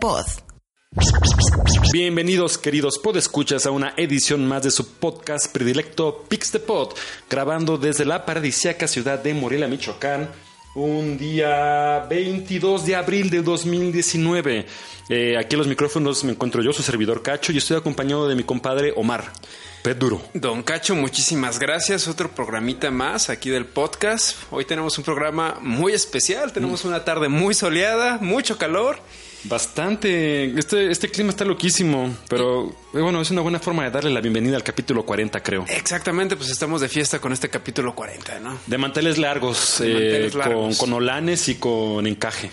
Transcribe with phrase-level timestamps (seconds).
[0.00, 0.24] Pod.
[1.92, 6.94] Bienvenidos, queridos podescuchas, a una edición más de su podcast predilecto Pix the Pod,
[7.28, 10.30] grabando desde la paradisíaca ciudad de Morelia, Michoacán,
[10.74, 14.66] un día 22 de abril de 2019.
[15.10, 18.36] Eh, aquí en los micrófonos me encuentro yo, su servidor Cacho, y estoy acompañado de
[18.36, 19.30] mi compadre Omar.
[19.82, 20.22] Pet duro.
[20.32, 22.08] Don Cacho, muchísimas gracias.
[22.08, 24.38] Otro programita más aquí del podcast.
[24.50, 26.52] Hoy tenemos un programa muy especial.
[26.54, 28.98] Tenemos una tarde muy soleada, mucho calor.
[29.44, 30.58] Bastante.
[30.58, 34.20] Este, este clima está loquísimo, pero eh, bueno, es una buena forma de darle la
[34.20, 35.64] bienvenida al capítulo 40, creo.
[35.68, 38.58] Exactamente, pues estamos de fiesta con este capítulo 40, ¿no?
[38.66, 40.78] De manteles largos, De manteles eh, largos.
[40.78, 42.50] Con, con olanes y con encaje.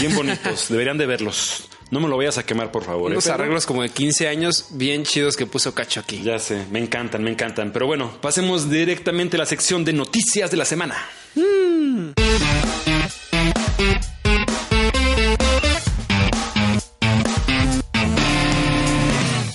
[0.00, 1.68] Bien bonitos, deberían de verlos.
[1.90, 3.10] No me lo vayas a quemar, por favor.
[3.10, 3.34] ¿eh, Unos Pedro?
[3.36, 6.20] arreglos como de 15 años bien chidos que puso Cacho aquí.
[6.22, 7.72] Ya sé, me encantan, me encantan.
[7.72, 10.96] Pero bueno, pasemos directamente a la sección de noticias de la semana.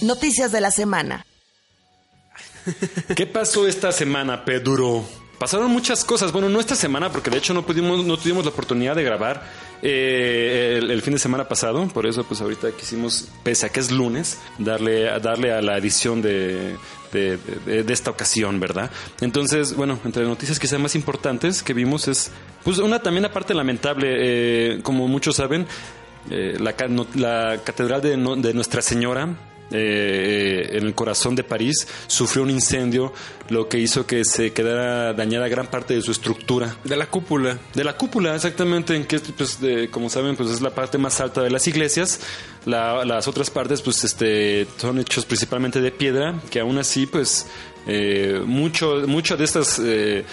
[0.04, 1.26] Noticias de la semana.
[3.16, 5.06] ¿Qué pasó esta semana, Pedro?
[5.40, 6.32] Pasaron muchas cosas.
[6.32, 9.44] Bueno, no esta semana, porque de hecho no pudimos, no tuvimos la oportunidad de grabar
[9.82, 11.88] eh, el, fin de semana pasado.
[11.88, 16.22] Por eso, pues ahorita quisimos, pese a que es lunes, darle, darle a la edición
[16.22, 16.78] de,
[17.90, 18.92] esta ocasión, ¿verdad?
[19.22, 22.32] Entonces, bueno, entre las noticias quizás más importantes que vimos es,
[22.64, 25.66] pues una también aparte lamentable, eh, como muchos saben,
[26.30, 26.74] eh, la,
[27.64, 29.36] catedral de, de Nuestra Señora
[29.74, 33.12] eh, en el corazón de París sufrió un incendio,
[33.50, 36.78] lo que hizo que se quedara dañada gran parte de su estructura.
[36.84, 37.58] De la cúpula.
[37.74, 41.20] De la cúpula, exactamente, en que pues, de- como saben, pues es la parte más
[41.20, 42.20] alta de las iglesias.
[42.66, 47.48] La- las otras partes, pues, este, son hechos principalmente de piedra, que aún así, pues,
[47.88, 50.24] eh, mucho, mucho de estas eh,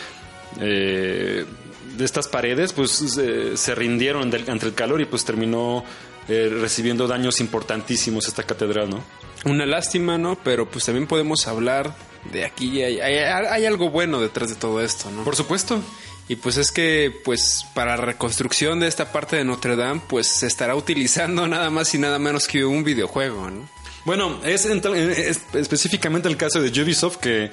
[0.61, 1.45] eh,
[1.97, 5.85] de estas paredes, pues, se, se rindieron del- ante el calor y pues terminó
[6.29, 9.03] eh, recibiendo daños importantísimos esta catedral, ¿no?
[9.45, 10.37] Una lástima, ¿no?
[10.43, 11.95] Pero pues también podemos hablar
[12.33, 12.83] de aquí.
[12.83, 15.25] Hay, hay- hay algo bueno detrás de todo esto, ¿no?
[15.25, 15.81] Por supuesto.
[16.29, 20.29] Y pues es que, pues, para la reconstrucción de esta parte de Notre Dame, pues
[20.29, 23.69] se estará utilizando nada más y nada menos que un videojuego, ¿no?
[24.05, 27.51] Bueno, es, en tal- es específicamente el caso de Ubisoft que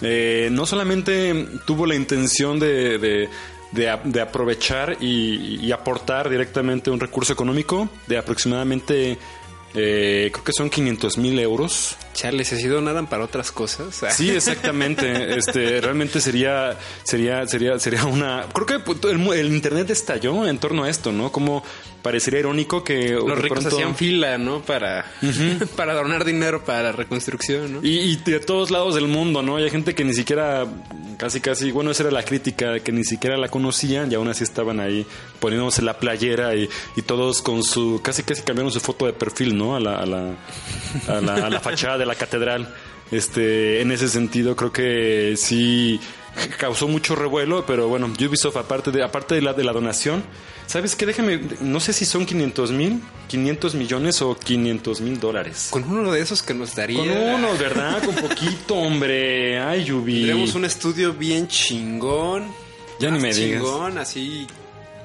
[0.00, 3.28] eh, no solamente tuvo la intención de, de-
[3.72, 9.18] de de aprovechar y, y aportar directamente un recurso económico de aproximadamente,
[9.74, 11.96] eh, creo que son 500 mil euros.
[12.14, 14.04] Charles, ¿se sido nadan para otras cosas?
[14.14, 15.36] Sí, exactamente.
[15.36, 18.46] este, realmente sería, sería, sería, sería una.
[18.52, 21.32] Creo que el, el internet estalló en torno a esto, ¿no?
[21.32, 21.64] Como
[22.02, 24.60] parecería irónico que Los ricos pronto- hacían fila, ¿no?
[24.62, 25.10] Para,
[25.76, 27.80] para donar dinero para la reconstrucción, ¿no?
[27.82, 29.58] Y, y de todos lados del mundo, ¿no?
[29.58, 30.66] Y hay gente que ni siquiera,
[31.16, 34.44] casi, casi, bueno, esa era la crítica, que ni siquiera la conocían y aún así
[34.44, 35.06] estaban ahí
[35.40, 39.56] poniéndose la playera y, y todos con su, casi, casi cambiaron su foto de perfil,
[39.56, 39.63] ¿no?
[39.72, 40.34] A la, a la,
[41.08, 42.74] a la, a la fachada de la catedral.
[43.10, 46.00] Este, en ese sentido, creo que sí
[46.58, 50.24] causó mucho revuelo, pero bueno, Ubisoft, aparte de, aparte de la, de la donación,
[50.66, 51.06] ¿sabes qué?
[51.06, 55.68] Déjame, no sé si son 500 mil, 500 millones o 500 mil dólares.
[55.70, 56.98] Con uno de esos que nos daría.
[56.98, 58.02] Con uno, ¿verdad?
[58.02, 59.60] Con poquito, hombre.
[59.60, 60.20] Ay, Yubi.
[60.20, 62.48] Tendremos un estudio bien chingón.
[62.98, 63.62] Ya ni me digas.
[63.62, 64.46] Chingón, así,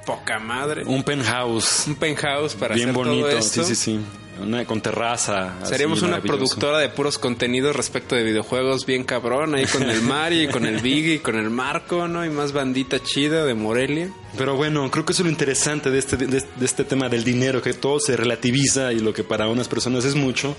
[0.05, 0.83] poca madre.
[0.85, 1.87] Un penthouse.
[1.87, 3.27] Un penthouse para bien hacer bonito.
[3.27, 3.63] todo esto.
[3.63, 3.99] Sí, sí, sí.
[4.41, 5.55] Una, con terraza.
[5.65, 10.43] Seríamos una productora de puros contenidos respecto de videojuegos bien cabrón, ahí con el Mario
[10.43, 12.25] y con el Big y con el Marco, ¿no?
[12.25, 14.09] Y más bandita chida de Morelia.
[14.37, 17.23] Pero bueno, creo que eso es lo interesante de este, de, de este tema del
[17.23, 20.55] dinero, que todo se relativiza y lo que para unas personas es mucho,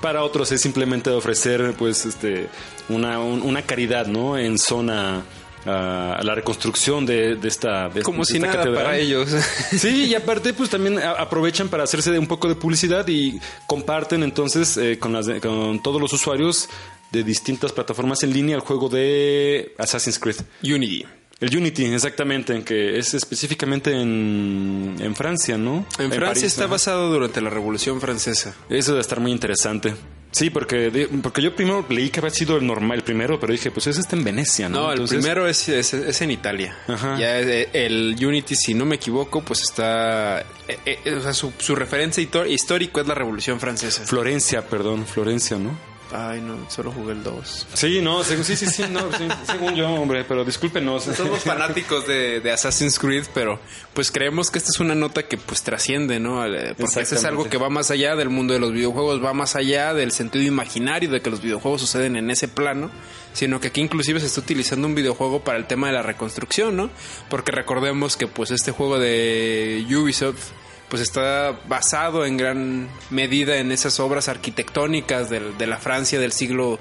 [0.00, 2.48] para otros es simplemente ofrecer pues este
[2.88, 4.38] una, un- una caridad, ¿no?
[4.38, 5.22] En zona
[5.66, 8.84] a, la reconstrucción de, de esta de, Como si esta nada catedral.
[8.84, 9.28] para ellos.
[9.76, 14.22] Sí, y aparte pues también aprovechan para hacerse de un poco de publicidad y comparten
[14.22, 16.68] entonces eh, con, las de- con todos los usuarios
[17.12, 20.36] de distintas plataformas en línea el juego de Assassin's Creed.
[20.62, 21.04] Unity.
[21.40, 25.86] El Unity, exactamente, que es específicamente en, en Francia, ¿no?
[25.98, 26.72] En, Francia París, está ajá.
[26.72, 28.54] basado durante la Revolución Francesa.
[28.68, 29.94] Eso debe estar muy interesante.
[30.32, 33.70] Sí, porque, porque yo primero leí que había sido el normal, el primero, pero dije,
[33.70, 34.82] pues ese está en Venecia, ¿no?
[34.82, 36.76] No, el primero es, es, es en Italia.
[36.86, 37.18] Ajá.
[37.18, 40.40] Ya eh, el Unity, si no me equivoco, pues está...
[40.68, 44.04] eh, eh, o sea, su, su referencia histórico es la Revolución Francesa.
[44.06, 45.89] Florencia, perdón, Florencia, ¿no?
[46.12, 47.66] Ay, no, solo jugué el 2.
[47.74, 51.04] Sí, no, según, sí, sí, sí, no, sí, según yo, hombre, pero discúlpenos.
[51.04, 53.60] Somos fanáticos de, de Assassin's Creed, pero
[53.94, 56.44] pues creemos que esta es una nota que pues trasciende, ¿no?
[56.44, 59.32] Eh, Porque esto es algo que va más allá del mundo de los videojuegos, va
[59.34, 62.90] más allá del sentido imaginario de que los videojuegos suceden en ese plano,
[63.32, 66.76] sino que aquí inclusive se está utilizando un videojuego para el tema de la reconstrucción,
[66.76, 66.90] ¿no?
[67.28, 70.50] Porque recordemos que pues este juego de Ubisoft
[70.90, 76.32] pues está basado en gran medida en esas obras arquitectónicas del- de, la Francia del
[76.32, 76.78] siglo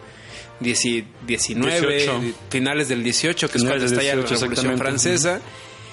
[0.62, 2.22] XIX, 18.
[2.50, 4.78] finales del XVIII, que es cuando estalla la 18, Revolución.
[4.78, 5.40] Francesa.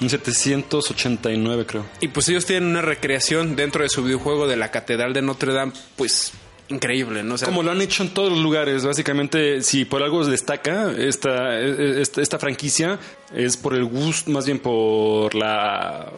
[0.01, 1.87] En 789, creo.
[2.01, 5.53] Y pues ellos tienen una recreación dentro de su videojuego de la Catedral de Notre
[5.53, 6.33] Dame, pues
[6.69, 7.35] increíble, ¿no?
[7.35, 10.91] O sea, Como lo han hecho en todos los lugares, básicamente, si por algo destaca
[10.99, 12.99] esta, esta, esta franquicia,
[13.35, 16.13] es por el gusto, más bien por la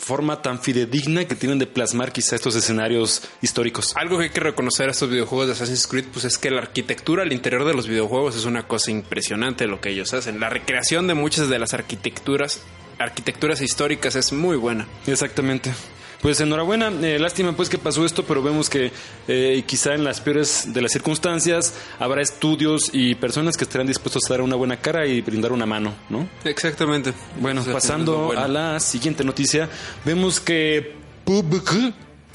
[0.00, 3.94] forma tan fidedigna que tienen de plasmar quizá estos escenarios históricos.
[3.96, 6.62] Algo que hay que reconocer a estos videojuegos de Assassin's Creed, pues es que la
[6.62, 10.40] arquitectura al interior de los videojuegos es una cosa impresionante lo que ellos hacen.
[10.40, 12.62] La recreación de muchas de las arquitecturas,
[12.98, 14.88] arquitecturas históricas es muy buena.
[15.06, 15.72] Exactamente.
[16.20, 18.92] Pues enhorabuena, eh, lástima pues que pasó esto, pero vemos que
[19.26, 24.24] eh, quizá en las peores de las circunstancias habrá estudios y personas que estarán dispuestos
[24.26, 26.28] a dar una buena cara y brindar una mano, ¿no?
[26.44, 27.14] Exactamente.
[27.40, 28.42] Bueno, lo pasando bueno.
[28.42, 29.70] a la siguiente noticia,
[30.04, 30.94] vemos que
[31.24, 31.94] PUBG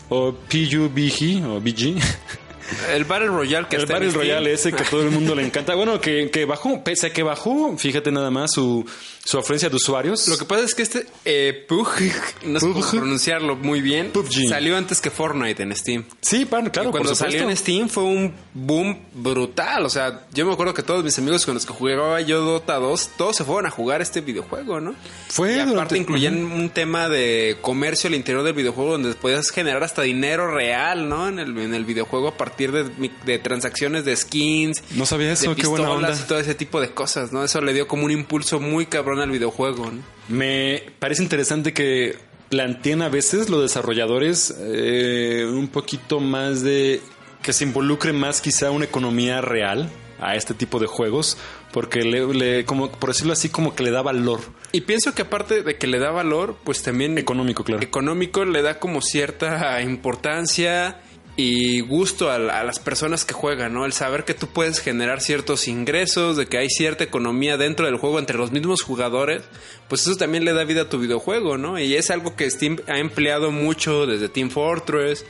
[0.09, 2.01] o PUBG o BG,
[2.91, 4.09] El Battle Royale que el Battle.
[4.11, 7.13] Royale ese que a todo el mundo le encanta, bueno, que, que bajó, pese a
[7.13, 8.85] que bajó, fíjate nada más su,
[9.23, 10.27] su afluencia de usuarios.
[10.27, 12.11] Lo que pasa es que este eh, PUBG,
[12.45, 14.49] no sé cómo pronunciarlo muy bien, PUBG.
[14.49, 16.05] salió antes que Fortnite en Steam.
[16.21, 19.85] sí, pan, claro, y cuando por salió en Steam fue un boom brutal.
[19.85, 22.75] O sea, yo me acuerdo que todos mis amigos con los que jugaba yo Dota
[22.75, 24.95] 2, todos se fueron a jugar este videojuego, ¿no?
[25.29, 29.49] Fue y aparte durante- incluían un tema de comercio al interior del videojuego donde podías
[29.51, 31.27] generar hasta dinero real, ¿no?
[31.27, 32.85] En el, en el videojuego a partir de,
[33.25, 34.83] de transacciones de skins.
[34.95, 36.13] No sabía eso, de qué buena onda.
[36.13, 37.43] y todo ese tipo de cosas, ¿no?
[37.43, 40.01] Eso le dio como un impulso muy cabrón al videojuego, ¿no?
[40.29, 42.17] Me parece interesante que
[42.49, 47.01] planteen a veces los desarrolladores eh, un poquito más de
[47.41, 51.37] que se involucre más quizá una economía real a este tipo de juegos,
[51.73, 54.39] porque le, le- como por decirlo así, como que le da valor
[54.71, 57.83] Y pienso que aparte de que le da valor, pues también económico, claro.
[57.83, 61.01] económico le da como cierta importancia
[61.37, 63.85] y gusto a, las personas que juegan, ¿no?
[63.85, 67.97] El saber que tú puedes generar ciertos ingresos, de que hay cierta economía dentro del
[67.97, 69.43] juego entre los mismos jugadores,
[69.89, 71.77] pues eso también le da vida a tu videojuego, ¿no?
[71.77, 75.25] Y es algo que Steam ha empleado mucho desde Team Fortress,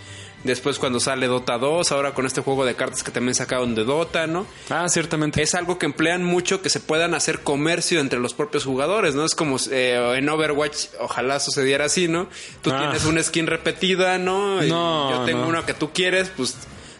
[0.45, 3.83] después cuando sale Dota 2, ahora con este juego de cartas que también sacaron de
[3.83, 4.47] Dota, ¿no?
[4.69, 5.41] Ah, ciertamente.
[5.41, 9.25] es algo que emplean mucho que se puedan hacer comercio entre los propios jugadores, ¿no?
[9.25, 12.27] Es como eh, en Overwatch, ojalá sucediera así, ¿no?
[12.61, 12.79] Tú Ah.
[12.79, 14.63] tienes una skin repetida, ¿no?
[14.63, 15.47] Y No, yo tengo no.
[15.49, 16.55] una que tú quieres, pues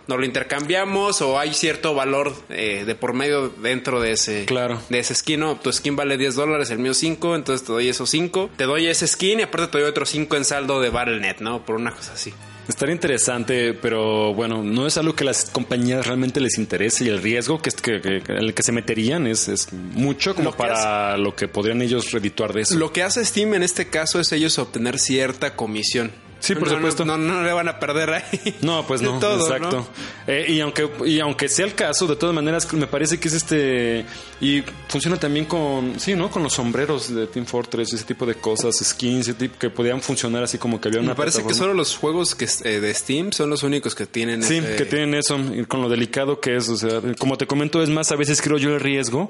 [0.08, 4.80] nos lo intercambiamos o hay cierto valor eh, de por medio dentro de ese Claro.
[4.90, 5.56] de ese skin, ¿no?
[5.56, 8.88] Tu skin vale 10 dólares, el mío 5, entonces te doy esos 5, te doy
[8.88, 11.66] ese skin y aparte te doy otros 5 en saldo de Battle.net, ¿no?
[11.66, 12.34] Por una cosa así.
[12.68, 17.22] Estaría interesante, pero bueno, no es algo que las compañías realmente les interese y el
[17.22, 21.36] riesgo que, que, que- el que se meterían es, es mucho como Lo para lo
[21.36, 22.76] que podrían ellos redituar de eso.
[22.76, 26.12] Lo que hace Steam en este caso es ellos obtener cierta comisión.
[26.46, 27.06] Sí, por No, supuesto.
[27.06, 28.56] No, no, no le van a perder ahí.
[28.62, 29.78] No, pues no, todo, exacto.
[29.78, 29.88] ¿no?
[30.28, 33.34] Eh, y aunque y aunque sea el caso, de todas maneras me parece que es
[33.34, 34.06] este
[34.42, 36.30] y funciona también con sí, ¿no?
[36.30, 40.02] Con los sombreros de Team Fortress, ese tipo de cosas, skins, ese tipo que podían
[40.02, 42.94] funcionar así como que había una Me parece que solo los juegos que, eh, de
[42.94, 46.40] Steam son los únicos que tienen Sí, ese- que tienen eso, y con lo delicado
[46.40, 46.70] que es.
[46.70, 49.30] O sea, como te comento, es más, a veces creo yo el riesgo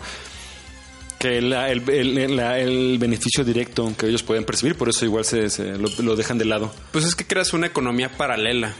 [1.29, 5.25] que la- el, el- la- el beneficio directo que ellos pueden percibir, por eso igual
[5.25, 6.71] se, se lo, lo dejan de lado.
[6.91, 8.73] Pues es que creas una economía paralela,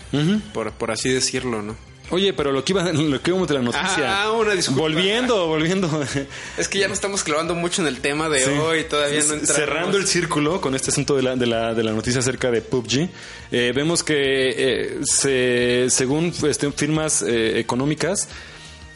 [0.53, 1.75] por, por así decirlo, ¿no?
[2.11, 4.21] Oye, pero lo que iba, lo que íbamos de la noticia.
[4.21, 4.81] Ah, una disculpa.
[4.81, 5.89] Volviendo, volviendo.
[6.55, 8.51] Es que ya nos estamos clavando mucho en el tema de Sí.
[8.51, 9.49] hoy, todavía no entramos.
[9.55, 12.61] Cerrando el círculo con este asunto de la, de la, de la noticia acerca de
[12.61, 13.09] PUBG,
[13.51, 14.13] eh, vemos que
[14.55, 18.29] eh, se, según este, firmas eh, económicas,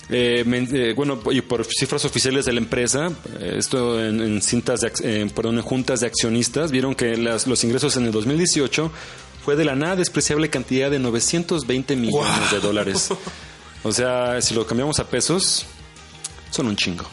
[0.10, 4.82] eh, eh, bueno, y por cifras oficiales de la empresa, eh, esto en, en cintas
[4.82, 8.92] de, eh, perdón, en juntas de accionistas, vieron que las- los ingresos en el 2018
[9.46, 13.10] fue de la nada despreciable cantidad de 920 millones de dólares.
[13.84, 15.66] O sea, si lo cambiamos a pesos,
[16.52, 17.06] son un chingo.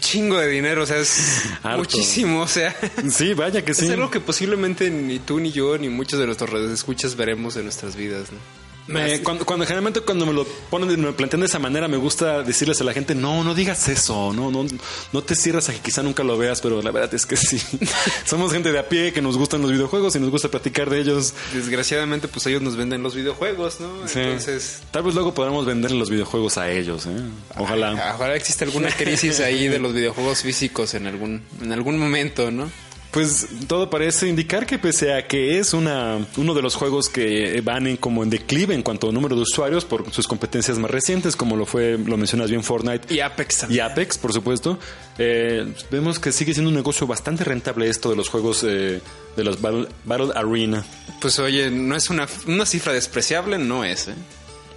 [0.00, 1.78] Chingo de dinero, o sea, es Harto.
[1.78, 2.74] muchísimo, o sea.
[3.10, 3.84] Sí, vaya que sí.
[3.86, 7.56] Es algo que posiblemente ni tú, ni yo, ni muchos de nuestros redes escuchas veremos
[7.56, 8.38] en nuestras vidas, ¿no?
[8.86, 11.96] Me- cuando, cuando generalmente cuando me lo ponen, me lo plantean de esa manera, me
[11.96, 14.66] gusta decirles a la gente, no, no digas eso, no, no,
[15.12, 17.60] no te cierras a que quizá nunca lo veas, pero la verdad es que sí.
[18.24, 21.00] Somos gente de a pie que nos gustan los videojuegos y nos gusta platicar de
[21.00, 21.34] ellos.
[21.54, 24.08] Desgraciadamente, pues ellos nos venden los videojuegos, ¿no?
[24.08, 24.18] Sí.
[24.20, 27.10] Entonces, Tal vez luego podamos venderle los videojuegos a ellos, ¿eh?
[27.56, 28.12] Ojalá.
[28.16, 32.70] ojalá exista alguna crisis ahí de los videojuegos físicos en algún, en algún momento, ¿no?
[33.10, 37.60] Pues todo parece indicar que pese a que es una, uno de los juegos que
[37.60, 40.92] van en, como en declive en cuanto a número de usuarios por sus competencias más
[40.92, 43.12] recientes, como lo fue, lo mencionas bien, Fortnite.
[43.12, 43.78] Y Apex también.
[43.78, 44.78] Y Apex, por supuesto.
[45.18, 49.00] Eh, vemos que sigue siendo un negocio bastante rentable esto de los juegos eh,
[49.36, 50.84] de los Battle, Battle Arena.
[51.20, 54.14] Pues oye, no es una, una cifra despreciable, no es, ¿eh?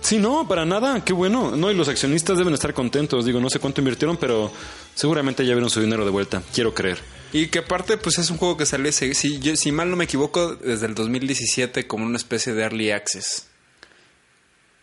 [0.01, 1.55] Sí, no, para nada, qué bueno.
[1.55, 3.25] No, y los accionistas deben estar contentos.
[3.25, 4.51] Digo, no sé cuánto invirtieron, pero
[4.95, 6.41] seguramente ya vieron su dinero de vuelta.
[6.53, 6.97] Quiero creer.
[7.33, 9.95] Y que aparte, pues es un juego que sale, si, si, yo, si mal no
[9.95, 13.47] me equivoco, desde el 2017 como una especie de early access.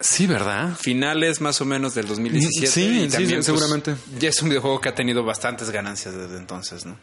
[0.00, 0.76] Sí, ¿verdad?
[0.76, 2.66] Finales más o menos del 2017.
[2.66, 3.94] Sí, y sí, también, pues, seguramente.
[4.18, 6.96] ya es un videojuego que ha tenido bastantes ganancias desde entonces, ¿no?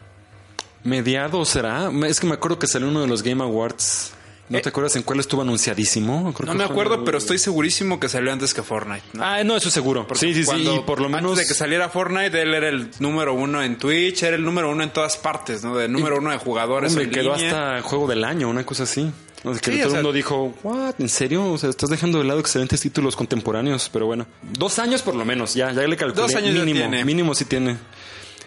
[0.84, 1.90] ¿Mediado será?
[2.06, 4.12] Es que me acuerdo que salió uno de los Game Awards.
[4.48, 6.32] ¿No Eh, te acuerdas en cuál estuvo anunciadísimo?
[6.32, 9.02] Creo No me acuerdo, pero estoy segurísimo que salió antes que Fortnite.
[9.12, 9.22] ¿no?
[9.24, 10.06] Ah, no, eso seguro.
[10.14, 10.46] sí, sí, sí.
[10.46, 11.32] Cuando- Y por lo menos.
[11.32, 14.70] Antes de que saliera Fortnite, él era el número uno en Twitch, era el número
[14.70, 15.76] uno en todas partes, ¿no?
[15.76, 16.96] De número uno de jugadores.
[16.96, 17.74] En quedó línea.
[17.76, 19.10] hasta juego del año, una cosa así.
[19.44, 20.94] O sea, que Sí, todo el sea- mundo dijo, ¿what?
[20.98, 21.44] ¿En serio?
[21.52, 24.26] O sea, estás dejando de lado excelentes títulos contemporáneos, pero bueno.
[24.42, 26.22] Dos años por lo menos, ya, ya le calculé.
[26.22, 27.04] Dos años ya mínimo, tiene.
[27.04, 27.76] Mínimo sí tiene.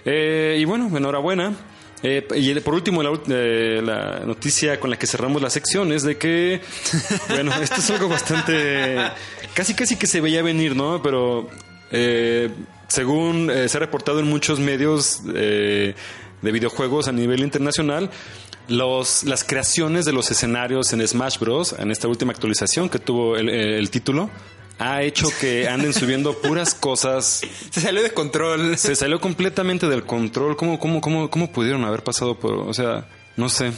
[0.03, 1.53] Eh, y bueno, enhorabuena.
[2.03, 6.03] Eh, y por último, la, eh, la noticia con la que cerramos la sección es
[6.03, 6.61] de que,
[7.29, 8.97] bueno, esto es algo bastante,
[9.53, 11.01] casi casi que se veía venir, ¿no?
[11.03, 11.49] Pero
[11.91, 12.49] eh,
[12.87, 15.93] según eh, se ha reportado en muchos medios eh,
[16.41, 18.09] de videojuegos a nivel internacional,
[18.67, 21.75] los, las creaciones de los escenarios en Smash Bros.
[21.77, 24.29] en esta última actualización que tuvo el, el título
[24.81, 28.77] ha hecho que anden subiendo puras cosas Se salió de control.
[28.77, 30.55] se salió completamente del control.
[30.57, 32.53] ¿Cómo, cómo, cómo, cómo pudieron haber pasado por.?
[32.53, 33.05] O sea,
[33.37, 33.71] no sé.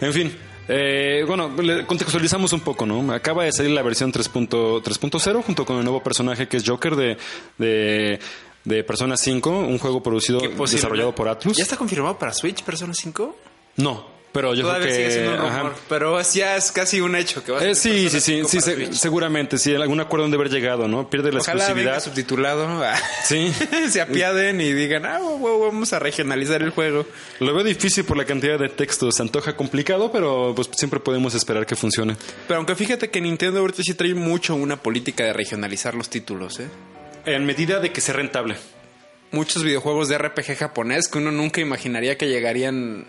[0.00, 0.36] En fin.
[0.68, 1.50] eh, bueno,
[1.86, 3.12] contextualizamos un poco, ¿no?
[3.12, 4.48] Acaba de salir la versión 3.0
[4.82, 7.16] 3.0 junto con el nuevo personaje que es Joker de,
[7.58, 8.20] de,
[8.64, 11.56] de Persona 5, un juego producido, desarrollado por Atlus.
[11.56, 13.36] ¿Ya está confirmado para Switch Persona 5?
[13.76, 15.02] No, pero yo Todavía creo que.
[15.10, 18.08] sigue siendo un rumor, pero ya es casi un hecho que va a Eh, sí,
[18.08, 21.08] sí, sí, 5 sí, se- seguramente, sí, algún acuerdo han de haber llegado, ¿no?
[21.10, 22.02] Pierde la Ojalá venga exclusividad.
[22.02, 22.82] subtitulado.
[23.24, 23.52] Sí.
[23.90, 27.06] se apiaden y digan, ah, vamos a regionalizar el juego.
[27.40, 29.16] Lo veo difícil por la cantidad de textos.
[29.16, 32.16] Se antoja complicado, pero pues siempre podemos esperar que funcione.
[32.48, 36.58] Pero aunque fíjate que Nintendo ahorita sí trae mucho una política de regionalizar los títulos,
[36.60, 36.68] ¿eh?
[37.26, 38.56] En medida de que sea rentable.
[39.30, 43.06] Muchos videojuegos de RPG japonés que uno nunca imaginaría que llegarían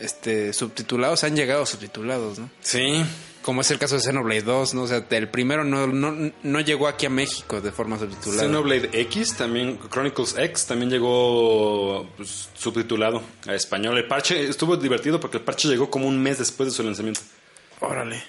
[0.00, 2.50] este subtitulados han llegado subtitulados, ¿no?
[2.60, 3.04] Sí.
[3.42, 4.82] Como es el caso de Xenoblade 2, ¿no?
[4.82, 8.42] O sea, el primero no, no, no llegó aquí a México de forma subtitulada.
[8.42, 13.98] Xenoblade X, también Chronicles X, también llegó pues, subtitulado a español.
[13.98, 17.20] El parche estuvo divertido porque el parche llegó como un mes después de su lanzamiento.
[17.80, 18.22] Órale.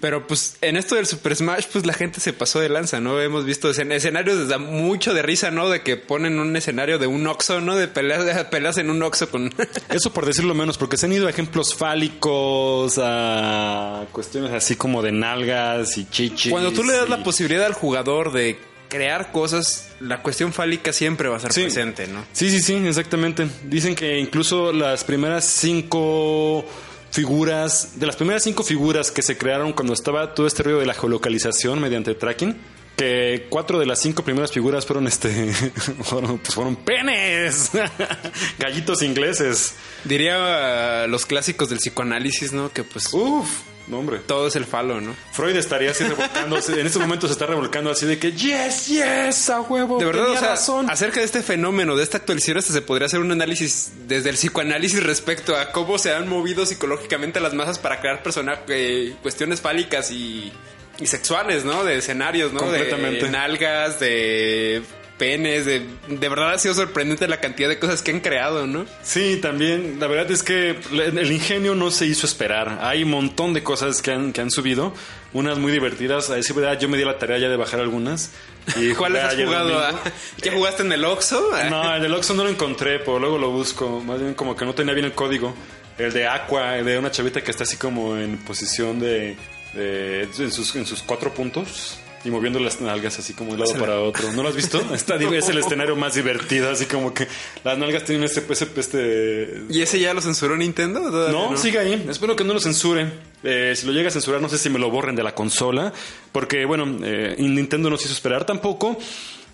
[0.00, 3.20] Pero pues en esto del Super Smash, pues la gente se pasó de lanza, ¿no?
[3.20, 5.70] Hemos visto escen- escenarios desde mucho de risa, ¿no?
[5.70, 7.76] De que ponen un escenario de un Oxxo, ¿no?
[7.76, 9.52] De peleas, de peleas en un Oxxo con...
[9.88, 15.02] Eso por decirlo menos, porque se han ido a ejemplos fálicos, a cuestiones así como
[15.02, 16.50] de nalgas y chichis.
[16.52, 18.58] Cuando tú le das y- la posibilidad al jugador de
[18.88, 21.62] crear cosas, la cuestión fálica siempre va a ser Sí.
[21.62, 22.24] presente, ¿no?
[22.32, 23.46] Sí, sí, sí, exactamente.
[23.64, 26.64] Dicen que incluso las primeras cinco
[27.12, 30.86] figuras, de las primeras cinco figuras que se crearon cuando estaba todo este ruido de
[30.86, 32.56] la geolocalización mediante tracking,
[32.96, 35.52] que cuatro de las cinco primeras figuras fueron este,
[36.02, 37.70] fueron, pues fueron penes,
[38.58, 39.74] gallitos ingleses.
[40.04, 42.72] Diría uh, los clásicos del psicoanálisis, ¿no?
[42.72, 44.18] Que pues Uf, no hombre.
[44.26, 45.14] todo es el falo, ¿no?
[45.32, 49.50] Freud estaría así revolcándose, en este momento se está revolcando así de que yes, yes,
[49.50, 50.90] a huevo, De verdad, tenía o sea, razón.
[50.90, 54.36] acerca de este fenómeno, de esta actualización, hasta se podría hacer un análisis desde el
[54.36, 60.10] psicoanálisis respecto a cómo se han movido psicológicamente las masas para crear personajes, cuestiones fálicas
[60.10, 60.52] y,
[60.98, 61.84] y sexuales, ¿no?
[61.84, 62.60] De escenarios, ¿no?
[62.60, 63.24] Completamente.
[63.24, 64.82] De nalgas, de
[65.18, 68.86] penes, de, de verdad ha sido sorprendente la cantidad de cosas que han creado, ¿no?
[69.02, 69.98] Sí, también.
[70.00, 72.78] La verdad es que el ingenio no se hizo esperar.
[72.82, 74.92] Hay un montón de cosas que han, que han subido.
[75.32, 76.28] Unas muy divertidas.
[76.30, 78.30] A decir verdad, yo me di la tarea ya de bajar algunas.
[78.76, 79.78] Y ¿Cuáles jugué has jugado?
[79.78, 80.00] ah?
[80.42, 81.50] ¿Ya jugaste en el Oxxo?
[81.70, 84.00] No, el del Oxxo no lo encontré, pero luego lo busco.
[84.00, 85.54] Más bien como que no tenía bien el código.
[85.98, 89.36] El de Aqua, el de una chavita que está así como en posición de...
[89.74, 91.98] de- en, sus, en sus cuatro puntos.
[92.24, 94.32] Y moviendo las nalgas así como de un lado para otro.
[94.32, 94.80] ¿No lo has visto?
[94.94, 96.70] Está, es el escenario más divertido.
[96.70, 97.26] Así como que
[97.64, 98.44] las nalgas tienen ese...
[98.48, 101.00] ese, este ¿Y ese ya lo censuró Nintendo?
[101.00, 102.06] Todavía no, sigue ahí.
[102.08, 103.12] Espero que no lo censuren.
[103.42, 105.92] Eh, si lo llega a censurar, no sé si me lo borren de la consola.
[106.30, 108.98] Porque, bueno, eh, Nintendo no se hizo esperar tampoco.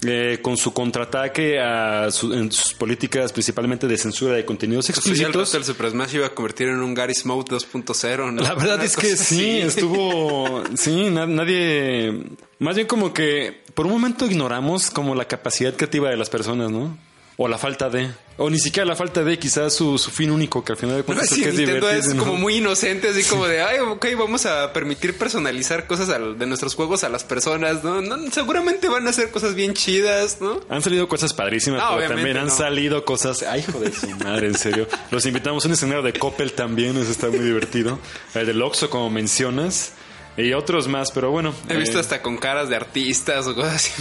[0.06, 4.98] Eh, con su contraataque a su- en sus políticas principalmente de censura de contenidos Pues
[4.98, 5.34] explícitos.
[5.52, 8.42] rato el Super Smash iba a convertir en un Garry's Mode 2.0, ¿no?
[8.42, 9.60] La verdad es que sí, así.
[9.60, 10.62] estuvo.
[10.76, 12.24] Sí, na- nadie.
[12.60, 16.70] Más bien como que por un momento ignoramos como la capacidad creativa de las personas,
[16.70, 16.96] ¿no?
[17.40, 18.10] O la falta de.
[18.36, 21.02] O ni siquiera la falta de, quizás su, su fin único, que al final de
[21.02, 22.10] No, cuentas sí, creo que es Nintendo divertido.
[22.12, 22.24] es ¿no?
[22.24, 26.46] como muy inocente, así como de, ay, ok, vamos a permitir personalizar cosas al- de
[26.46, 28.00] nuestros juegos a las personas, ¿no?
[28.02, 30.60] No, Seguramente van a hacer cosas bien chidas, ¿no?
[30.68, 32.56] Han salido cosas padrísimas, No, pero también han no.
[32.56, 33.42] salido cosas.
[33.44, 34.88] Ay, hijo de su madre, en serio.
[35.12, 38.00] Los invitamos a un escenario de Coppel también, eso está muy divertido.
[38.34, 39.92] El del Oxxo, como mencionas.
[40.38, 41.52] Y otros más, pero bueno.
[41.68, 43.92] He visto eh, hasta con caras de artistas o cosas así.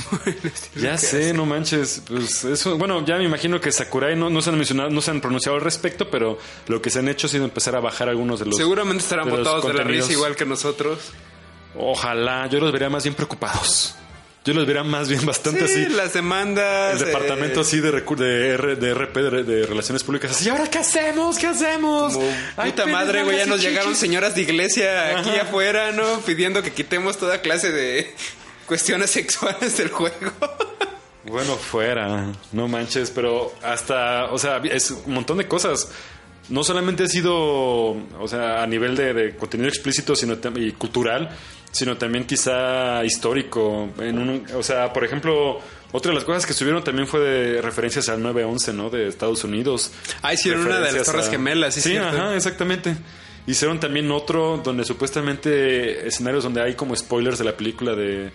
[0.75, 1.35] Ya sé, hacen.
[1.37, 2.03] no manches.
[2.07, 5.09] Pues eso, bueno, ya me imagino que Sakurai no, no se han mencionado, no se
[5.09, 8.07] han pronunciado al respecto, pero lo que se han hecho ha sido empezar a bajar
[8.07, 8.55] algunos de los.
[8.55, 10.07] Seguramente estarán de botados de la contenidos.
[10.07, 10.99] risa igual que nosotros.
[11.75, 13.95] Ojalá, yo los vería más bien preocupados.
[14.47, 15.93] Yo los vería más bien bastante Sí, así.
[15.93, 17.01] las demandas.
[17.01, 20.31] El departamento eh, así de, de, R- de RP, de, de Relaciones Públicas.
[20.31, 21.37] Así, ¿y ahora qué hacemos?
[21.37, 22.13] ¿Qué hacemos?
[22.13, 25.41] Como, Ay, puta madre, güey, ya nos llegaron señoras de iglesia aquí Ajá.
[25.41, 26.21] afuera, ¿no?
[26.21, 28.15] Pidiendo que quitemos toda clase de
[28.67, 30.31] cuestiones sexuales del juego.
[31.25, 35.91] Bueno, fuera, no manches, pero hasta, o sea, es un montón de cosas.
[36.47, 41.29] No solamente ha sido, o sea, a nivel de, de contenido explícito sino y cultural,
[41.77, 43.89] sino también quizá histórico.
[43.99, 45.59] En un, o sea, por ejemplo,
[45.91, 48.89] otra de las cosas que subieron también fue de referencias al 9-11, ¿no?
[48.89, 49.91] De Estados Unidos.
[50.21, 52.09] Ah, hicieron una de las Torres Gemelas, sí, Sí, cierto.
[52.09, 52.95] ajá, exactamente.
[53.45, 58.31] Hicieron también otro donde supuestamente escenarios donde hay como spoilers de la película de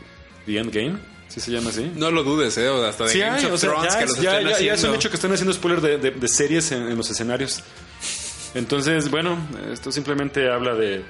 [0.46, 1.12] The Endgame.
[1.28, 1.90] ¿Sí se llama así?
[1.96, 2.68] No lo dudes, ¿eh?
[2.68, 4.42] O hasta de Sí, Games hay, of o sea, Thrones ya, que los ya, están
[4.44, 4.96] ya- ya es un haciendo.
[4.96, 7.62] hecho que están haciendo spoiler de, de- de series en, en los escenarios.
[8.54, 9.38] Entonces, bueno,
[9.72, 11.02] esto simplemente habla de,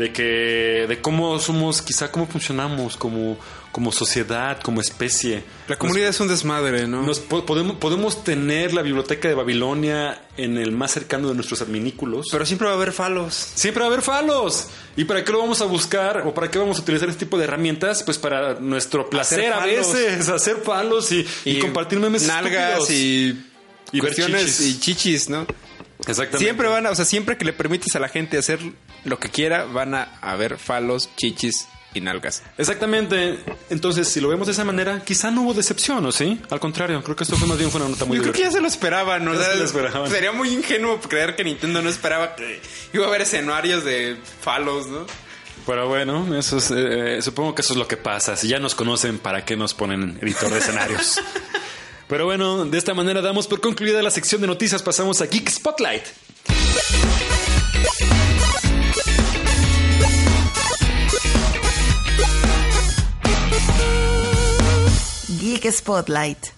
[0.00, 3.36] de que de cómo somos, quizá cómo funcionamos como,
[3.70, 5.44] como sociedad, como especie.
[5.68, 7.02] La comunidad es un desmadre, ¿no?
[7.02, 11.60] Nos po- podemos, podemos tener la biblioteca de Babilonia en el más cercano de nuestros
[11.60, 12.28] adminículos.
[12.32, 13.34] Pero siempre va a haber falos.
[13.54, 14.68] Siempre va a haber falos.
[14.96, 17.36] ¿Y para qué lo vamos a buscar o para qué vamos a utilizar este tipo
[17.36, 18.02] de herramientas?
[18.02, 19.92] Pues para nuestro placer a falos.
[19.92, 23.38] veces, hacer palos y, y compartir memes nalgas y,
[23.92, 24.66] Y cuestiones chichis.
[24.66, 25.46] y chichis, ¿no?
[26.06, 26.38] Exactamente.
[26.38, 28.58] Siempre van a, o sea, siempre que le permites a la gente hacer
[29.04, 32.42] lo que quiera, van a haber falos, chichis y nalgas.
[32.58, 33.38] Exactamente.
[33.68, 36.40] Entonces, si lo vemos de esa manera, quizá no hubo decepción, ¿o sí?
[36.50, 38.42] Al contrario, creo que esto fue más bien fue una nota muy Yo creo que
[38.42, 39.34] ya se lo esperaban, ¿no?
[39.34, 40.10] Se lo esperaban.
[40.10, 42.60] Sería muy ingenuo creer que Nintendo no esperaba que
[42.92, 45.06] iba a haber escenarios de falos, ¿no?
[45.66, 48.36] Pero bueno, eso es, eh, supongo que eso es lo que pasa.
[48.36, 51.20] Si ya nos conocen, ¿para qué nos ponen editor de escenarios?
[52.08, 54.82] Pero bueno, de esta manera damos por concluida la sección de noticias.
[54.82, 56.02] Pasamos a Geek Spotlight.
[65.40, 66.48] Geek Spotlight.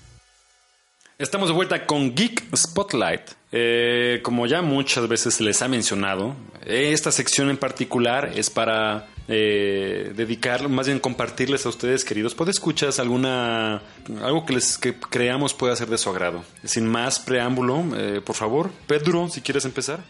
[1.16, 3.21] Estamos de vuelta con Geek Spotlight.
[3.53, 6.35] Eh, como ya muchas veces les ha mencionado,
[6.66, 12.99] esta sección en particular es para eh, dedicar, más bien compartirles a ustedes, queridos podescuchas,
[12.99, 13.83] alguna
[14.21, 16.42] algo que les que creamos pueda ser de su agrado.
[16.64, 20.03] Sin más preámbulo, eh, por favor, Pedro, si quieres empezar.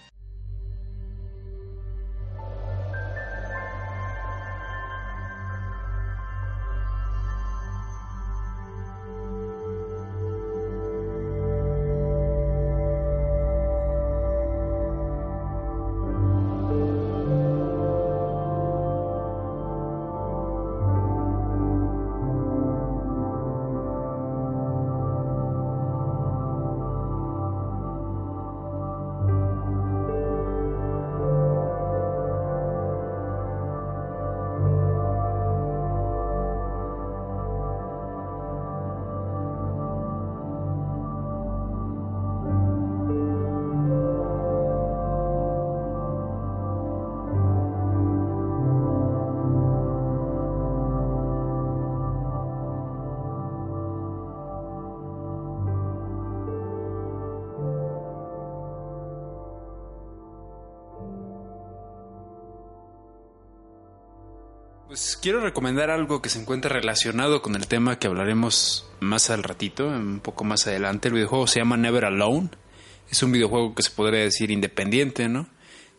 [65.23, 69.87] Quiero recomendar algo que se encuentra relacionado con el tema que hablaremos más al ratito,
[69.87, 71.09] un poco más adelante.
[71.09, 72.51] El videojuego se llama Never Alone.
[73.09, 75.47] Es un videojuego que se podría decir independiente, ¿no?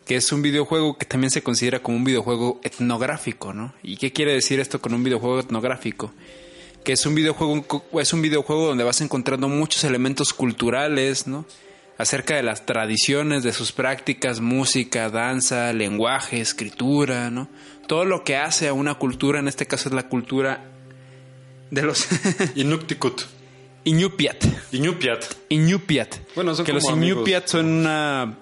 [0.05, 3.73] Que es un videojuego que también se considera como un videojuego etnográfico, ¿no?
[3.81, 6.11] ¿Y qué quiere decir esto con un videojuego etnográfico?
[6.83, 11.45] Que es un videojuego, es un videojuego donde vas encontrando muchos elementos culturales, ¿no?
[11.97, 17.49] Acerca de las tradiciones, de sus prácticas, música, danza, lenguaje, escritura, ¿no?
[17.87, 20.65] Todo lo que hace a una cultura, en este caso es la cultura
[21.71, 22.07] de los
[22.55, 23.23] Inuktitut.
[23.85, 24.45] Iñupiat.
[24.71, 25.25] Iñupiat.
[25.49, 26.15] Iñupiat.
[26.35, 27.17] Bueno, son que como los amigos.
[27.17, 28.37] Iñupiat son una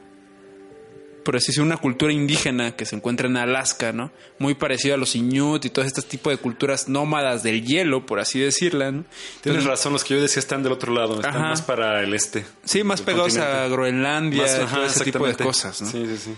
[1.23, 4.11] por así decirlo, una cultura indígena que se encuentra en Alaska, ¿no?
[4.39, 8.19] Muy parecido a los Inuit y todo este tipo de culturas nómadas del hielo, por
[8.19, 9.05] así decirla, ¿no?
[9.41, 11.49] Tienes razón, los que yo decía están del otro lado, están Ajá.
[11.49, 12.45] más para el este.
[12.63, 13.67] Sí, más pegados a.
[13.67, 15.89] Groenlandia, Más- todo ese tipo de cosas, ¿no?
[15.89, 16.33] Sí, sí, sí.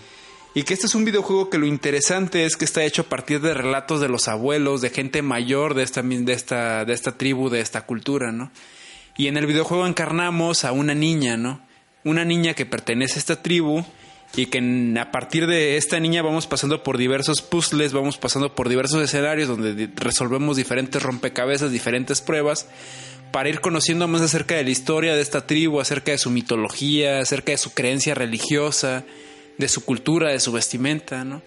[0.56, 3.40] Y que este es un videojuego que lo interesante es que está hecho a partir
[3.40, 7.50] de relatos de los abuelos, de gente mayor de esta, de esta, de esta tribu,
[7.50, 8.52] de esta cultura, ¿no?
[9.16, 11.60] Y en el videojuego encarnamos a una niña, ¿no?
[12.04, 13.84] Una niña que pertenece a esta tribu
[14.36, 14.58] y que
[15.00, 19.48] a partir de esta niña vamos pasando por diversos puzzles, vamos pasando por diversos escenarios
[19.48, 22.66] donde resolvemos diferentes rompecabezas, diferentes pruebas
[23.30, 27.20] para ir conociendo más acerca de la historia de esta tribu, acerca de su mitología,
[27.20, 29.04] acerca de su creencia religiosa,
[29.58, 31.42] de su cultura, de su vestimenta, ¿no?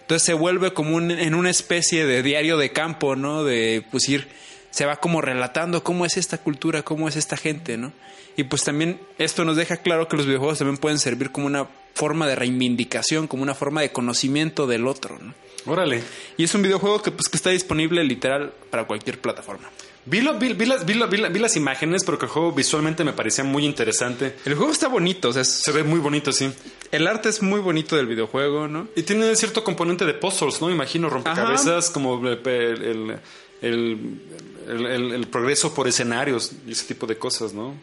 [0.00, 3.44] Entonces se vuelve como un- en una especie de diario de campo, ¿no?
[3.44, 4.28] De pues ir,
[4.70, 7.92] se va como relatando cómo es esta cultura, cómo es esta gente, ¿no?
[8.36, 11.68] Y pues también esto nos deja claro que los videojuegos también pueden servir como una
[11.94, 15.34] forma de reivindicación, como una forma de conocimiento del otro, ¿no?
[15.66, 16.02] Órale.
[16.38, 19.68] Y es un videojuego que pues que está disponible literal para cualquier plataforma.
[20.06, 23.04] Vi, lo- vi- vi las, vi, vi la- vi las imágenes porque el juego visualmente
[23.04, 24.34] me parecía muy interesante.
[24.46, 26.50] El juego está bonito, o sea, Se ve muy bonito, sí.
[26.90, 28.88] el arte es muy bonito del videojuego, ¿no?
[28.96, 30.70] Y tiene cierto componente de puzzles, ¿no?
[30.70, 33.20] Imagino rompecabezas, como el-
[33.60, 37.74] el- el progreso por escenarios y ese tipo de cosas, ¿no?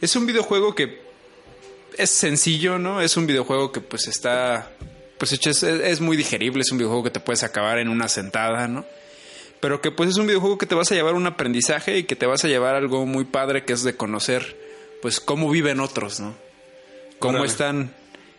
[0.00, 1.07] Es un videojuego que
[1.98, 3.00] es sencillo, ¿no?
[3.00, 4.70] Es un videojuego que pues está,
[5.18, 8.08] pues hecho, es, es muy digerible, es un videojuego que te puedes acabar en una
[8.08, 8.86] sentada, ¿no?
[9.60, 12.16] Pero que pues es un videojuego que te vas a llevar un aprendizaje y que
[12.16, 14.56] te vas a llevar algo muy padre que es de conocer
[15.02, 16.34] pues cómo viven otros, ¿no?
[17.18, 17.50] Cómo Órale.
[17.50, 17.94] están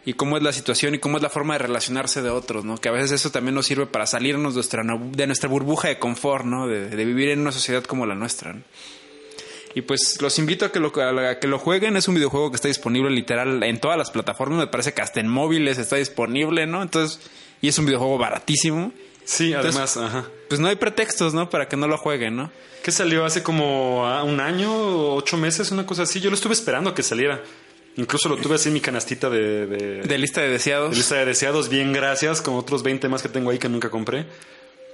[0.06, 2.78] y cómo es la situación y cómo es la forma de relacionarse de otros, ¿no?
[2.78, 6.00] Que a veces eso también nos sirve para salirnos de nuestra, de nuestra burbuja de
[6.00, 6.68] confort, ¿no?
[6.68, 8.64] De, de vivir en una sociedad como la nuestra, ¿no?
[9.76, 11.96] Y pues los invito a que, lo, a que lo jueguen.
[11.96, 14.60] Es un videojuego que está disponible literal en todas las plataformas.
[14.60, 16.82] Me parece que hasta en móviles está disponible, ¿no?
[16.82, 17.20] Entonces,
[17.62, 18.92] y es un videojuego baratísimo.
[19.26, 20.26] Sí, Entonces- además, ajá.
[20.48, 21.50] Pues no hay pretextos, ¿no?
[21.52, 22.52] Para que no lo jueguen, ¿no?
[22.84, 26.20] ¿Qué salió hace como ah, un año, ocho meses, una cosa así?
[26.20, 27.44] Yo lo estuve esperando a que saliera.
[27.98, 30.92] Incluso lo tuve así en mi canastita de, de- De lista de deseados.
[30.92, 31.70] de lista de deseados.
[31.70, 34.26] Bien, gracias, con otros 20 más que tengo ahí que nunca compré.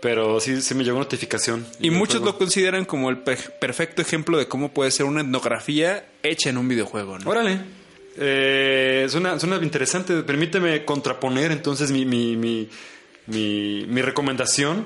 [0.06, 1.66] Pero sí, sí me llegó notificación.
[1.80, 2.34] Y muchos juego.
[2.34, 6.60] lo consideran como el per- perfecto ejemplo de cómo puede ser una etnografía hecha en
[6.60, 7.28] un videojuego, ¿no?
[7.28, 7.60] Órale.
[8.18, 10.22] Eh, suena, suena interesante.
[10.22, 12.70] Permíteme contraponer entonces mi, mi, mi,
[13.26, 14.86] mi, mi recomendación.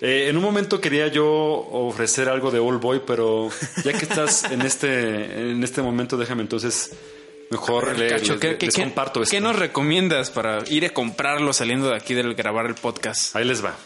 [0.00, 3.48] Eh, en un momento quería yo ofrecer algo de All Boy, pero
[3.84, 6.90] ya que estás en este, en este momento, déjame entonces
[7.50, 9.30] mejor le- Cacho, les, ¿qué, qué- les qué- comparto esto.
[9.30, 13.34] qué nos recomiendas para ir a comprarlo saliendo de aquí del grabar el podcast?
[13.36, 13.76] Ahí les va.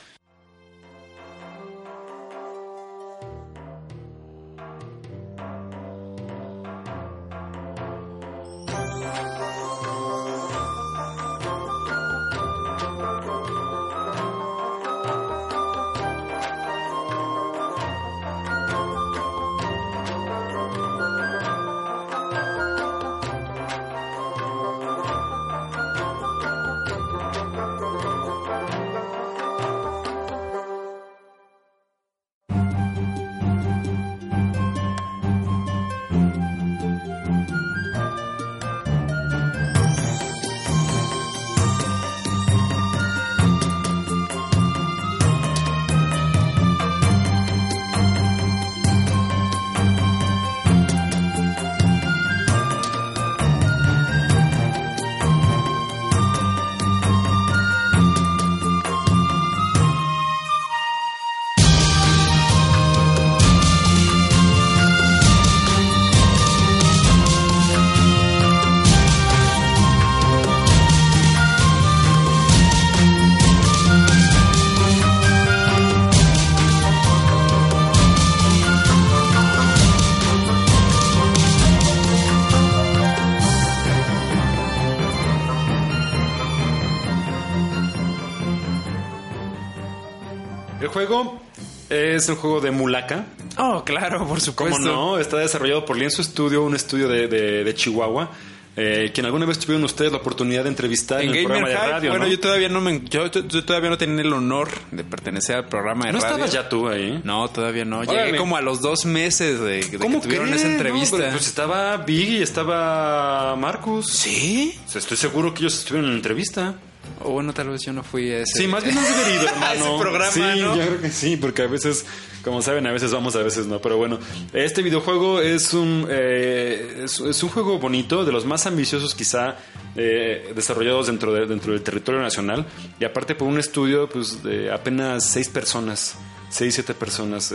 [91.07, 91.41] Juego
[91.89, 93.27] es un juego de Mulaka.
[93.59, 94.77] Oh, claro, por supuesto.
[94.79, 95.19] ¿Cómo no?
[95.19, 98.31] Está desarrollado por Lienzo Studio, un estudio de, de- de Chihuahua.
[98.77, 101.75] Eh, quien alguna vez tuvieron ustedes la oportunidad de entrevistar en, En el programa de
[101.77, 102.11] radio.
[102.11, 102.31] bueno, ¿no?
[102.31, 105.67] yo todavía no me, yo, yo- yo todavía no tenía el honor de pertenecer al
[105.69, 106.35] programa de ¿No radio.
[106.37, 107.21] estabas ya tú ahí?
[107.25, 107.99] No, todavía no.
[107.99, 108.27] Órale.
[108.27, 110.61] Llegué como a los dos meses de, de que ¿Cómo tuvieron crees?
[110.61, 111.17] esa No, entrevista.
[111.17, 114.07] pero, pues estaba Big y estaba Marcus.
[114.07, 114.79] ¿Sí?
[114.87, 116.75] O sea, Estoy seguro que ellos estuvieron en la entrevista.
[117.23, 118.61] O bueno, tal vez yo no fui a ese.
[118.61, 119.85] Sí, más bien no has debido, hermano.
[119.87, 120.77] ese programa, sí, ¿no?
[120.77, 122.07] yo creo que sí, porque a veces,
[122.43, 123.79] como saben, a veces vamos, a veces no.
[123.81, 124.19] Pero bueno,
[124.55, 129.57] este videojuego es un, eh, es, es un juego bonito, de los más ambiciosos quizá
[129.97, 132.67] eh, desarrollados dentro, de- dentro del territorio nacional.
[132.99, 136.17] Y aparte por un estudio pues, de apenas seis personas,
[136.49, 137.55] seis, siete personas.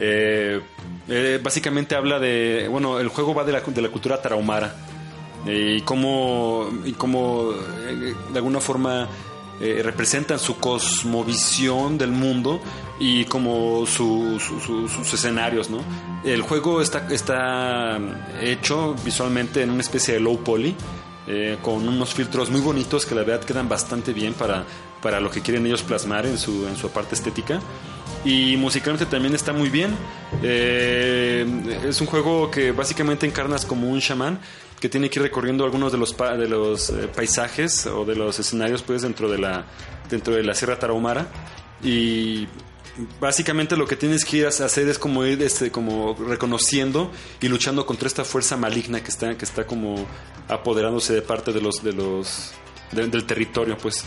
[0.00, 0.60] Eh,
[1.08, 4.74] eh, básicamente habla de, bueno, el juego va de la, de la cultura tarahumara
[5.46, 7.50] y cómo, y cómo
[7.86, 9.08] eh, de alguna forma
[9.60, 12.60] eh, representan su cosmovisión del mundo
[12.98, 15.78] y como su- su- su- sus escenarios, ¿no?
[16.24, 17.98] El juego está, está
[18.40, 20.74] hecho visualmente en una especie de low poly,
[21.26, 24.64] eh, con unos filtros muy bonitos que la verdad quedan bastante bien para,
[25.02, 27.60] para lo que quieren ellos plasmar en su, en su parte estética.
[28.24, 29.94] Y musicalmente también está muy bien.
[30.42, 31.46] Eh,
[31.86, 34.38] es un juego que básicamente encarnas como un chamán
[34.84, 38.14] que tiene que ir recorriendo algunos de los, pa- de los eh, paisajes o de
[38.16, 39.64] los escenarios pues dentro de la,
[40.10, 41.26] dentro de la Sierra Tarahumara.
[41.82, 42.46] Y
[43.18, 47.48] básicamente lo que tienes que ir a hacer es como ir este, como reconociendo y
[47.48, 50.06] luchando contra esta fuerza maligna que está, que está como
[50.48, 52.52] apoderándose de parte de los, de los,
[52.92, 54.04] de- del territorio pues.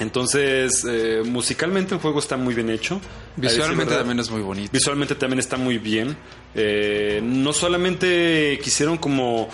[0.00, 3.00] Entonces, eh, musicalmente el juego está muy bien hecho.
[3.36, 3.98] Visualmente verdad.
[4.00, 4.70] también es muy bonito.
[4.72, 6.16] Visualmente también está muy bien.
[6.54, 9.48] Eh, no solamente quisieron como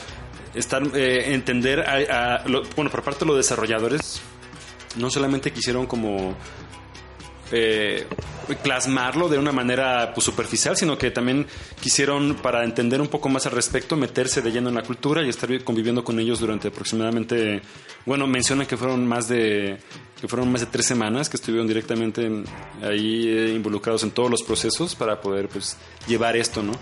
[0.55, 4.21] estar eh, entender a, lo- bueno por parte de los desarrolladores
[4.97, 6.37] no solamente quisieron como
[7.55, 8.07] eh,
[8.63, 11.47] plasmarlo de una manera pues, superficial, sino que también
[11.81, 15.29] quisieron, para entender un poco más al respecto, meterse de lleno en la cultura y
[15.29, 17.61] estar conviviendo con ellos durante aproximadamente,
[18.07, 19.79] bueno, mencionan que fueron más de
[20.21, 22.45] que fueron más de tres semanas que estuvieron directamente en-
[22.83, 26.73] ahí eh, involucrados en todos los procesos para poder pues llevar esto, ¿no?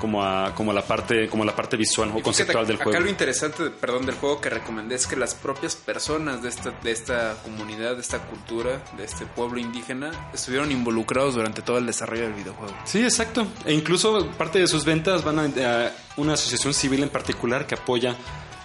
[0.00, 2.84] Como a, como a la parte como a la parte visual o conceptual del Acá
[2.84, 3.00] juego.
[3.00, 6.90] lo interesante, perdón, del juego que recomendé es que las propias personas de esta, de
[6.90, 12.24] esta comunidad, de esta cultura, de este pueblo indígena, estuvieron involucrados durante todo el desarrollo
[12.24, 12.74] del videojuego.
[12.84, 13.46] Sí, exacto.
[13.64, 17.76] E incluso parte de sus ventas van a, a una asociación civil en particular que
[17.76, 18.16] apoya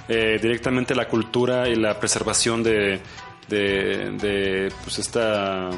[0.08, 3.00] eh, directamente la cultura y la preservación de,
[3.48, 5.70] de, de, pues esta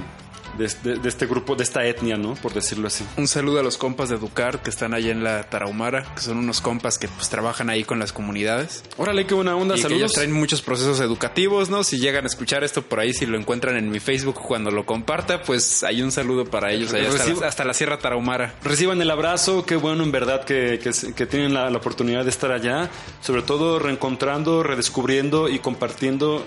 [0.57, 2.35] de, de- de este grupo, de esta etnia, ¿no?
[2.35, 3.03] Por decirlo así.
[3.17, 6.37] Un saludo a los compas de Ducar que están allá en la Tarahumara, que son
[6.37, 8.83] unos compas que pues trabajan ahí con las comunidades.
[8.97, 9.99] Órale, qué buena onda, y que saludos.
[10.01, 11.83] ellos traen muchos procesos educativos, ¿no?
[11.83, 14.85] Si llegan a escuchar esto por ahí, si lo encuentran en mi Facebook cuando lo
[14.85, 18.55] comparta, pues hay un saludo para ellos allá hasta, la, hasta la Sierra Tarahumara.
[18.63, 20.79] Reciban el abrazo, qué bueno en verdad que,
[21.15, 22.89] que tienen la, la oportunidad de estar allá,
[23.21, 26.45] sobre todo reencontrando, redescubriendo y compartiendo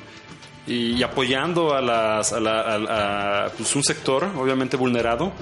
[0.66, 5.32] y, apoyando a, las, a, la- a- a, pues, un sector obviamente vulnerado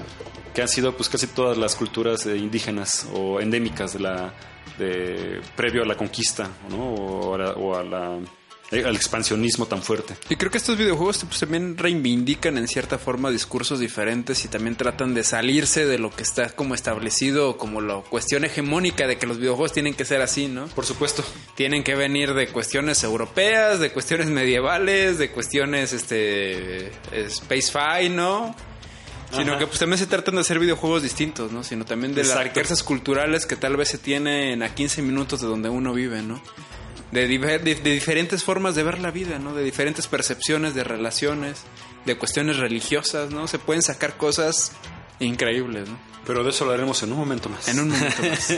[0.53, 4.33] que han sido pues casi todas las culturas eh, indígenas o endémicas de la
[4.77, 8.17] de previo a la conquista o, a la- o a la-
[8.73, 10.15] al expansionismo tan fuerte.
[10.29, 14.75] Y creo que estos videojuegos pues, también reivindican en cierta forma discursos diferentes y también
[14.75, 19.27] tratan de salirse de lo que está como establecido como la cuestión hegemónica de que
[19.27, 20.67] los videojuegos tienen que ser así, ¿no?
[20.67, 21.23] Por supuesto.
[21.55, 28.55] Tienen que venir de cuestiones europeas, de cuestiones medievales, de cuestiones este space fi, ¿no?
[29.31, 29.59] Sino Ajá.
[29.59, 31.63] que pues también se tratan de hacer videojuegos distintos, ¿no?
[31.63, 35.47] Sino también de las riquezas culturales que tal vez se tienen a 15 minutos de
[35.47, 36.41] donde uno vive, ¿no?
[37.13, 39.53] De, de- de diferentes formas de ver la vida, ¿no?
[39.53, 41.61] De diferentes percepciones de relaciones,
[42.05, 43.47] de cuestiones religiosas, ¿no?
[43.47, 44.71] Se pueden sacar cosas
[45.19, 45.97] increíbles, ¿no?
[46.25, 47.67] Pero de eso hablaremos en un momento más.
[47.67, 48.49] En un momento más.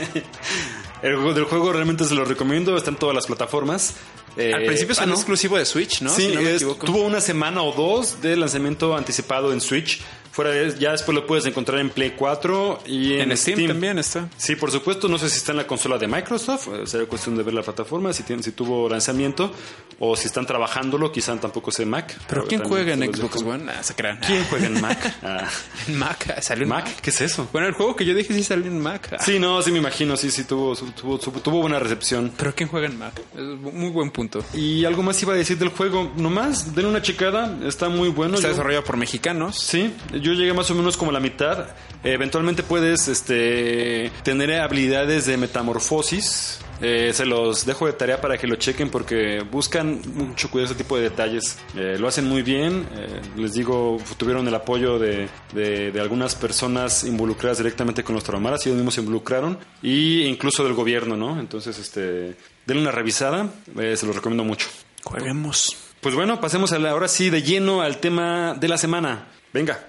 [1.02, 3.94] El juego del juego realmente se lo recomiendo, está en todas las plataformas.
[4.36, 6.10] Eh, Al principio es ah, exclusivo de Switch, ¿no?
[6.10, 6.86] Sí, Si no me es- equivoco.
[6.86, 10.00] tuvo una semana o dos de lanzamiento anticipado en Switch.
[10.36, 13.98] Fuera de, ya después lo puedes encontrar en Play 4 y en, En Steam, también
[13.98, 14.28] está.
[14.36, 15.08] Sí, por supuesto.
[15.08, 16.68] No sé si está en la consola de Microsoft.
[16.74, 19.50] eh, Sería cuestión de ver la plataforma, si, tiene, si tuvo lanzamiento
[19.98, 21.10] o si están trabajándolo.
[21.10, 22.14] Quizá tampoco sé Mac.
[22.28, 23.42] Pero ¿quién juega en Xbox.
[23.42, 23.64] One?
[23.82, 24.18] Se crean.
[24.26, 25.14] ¿Quién juega en Mac?
[25.22, 25.48] Ah,
[25.88, 26.34] En Mac.
[26.36, 26.84] ah, Salió en Mac.
[26.84, 27.00] ¿Mac?
[27.00, 27.48] ¿Qué es eso?
[27.50, 29.08] Bueno, el juego que yo dije sí salió en Mac.
[29.12, 30.18] Ah, Sí, no, sí me imagino.
[30.18, 32.30] Sí, sí, tuvo, tuvo, tuvo buena recepción.
[32.36, 33.14] Pero ¿quién juega en Mac?
[33.34, 34.44] Es muy buen punto.
[34.52, 36.12] Y algo más iba a decir del juego.
[36.16, 37.56] Nomás, denle una checada.
[37.66, 38.34] Está muy bueno.
[38.34, 39.58] Está Yo- desarrollado por mexicanos.
[39.58, 41.66] Sí, yo llegué más o menos como a la mitad.
[42.04, 46.60] Eventualmente puedes este, tener habilidades de metamorfosis.
[46.82, 50.82] Eh, se los dejo de tarea para que lo chequen porque buscan mucho cuidado ese
[50.82, 51.58] tipo de detalles.
[51.74, 52.86] Eh, lo hacen muy bien.
[52.94, 58.24] Eh, les digo, tuvieron el apoyo de, de- de algunas personas involucradas directamente con los
[58.24, 58.64] traumaras.
[58.66, 59.58] Ellos mismos se involucraron.
[59.82, 61.40] Y incluso del gobierno, ¿no?
[61.40, 62.36] Entonces, este,
[62.66, 63.48] denle una revisada.
[63.74, 64.68] Se los recomiendo mucho.
[65.02, 65.76] Jueguemos.
[66.02, 69.28] Pues bueno, pasemos a la- ahora sí de lleno al tema de la semana.
[69.52, 69.88] Venga.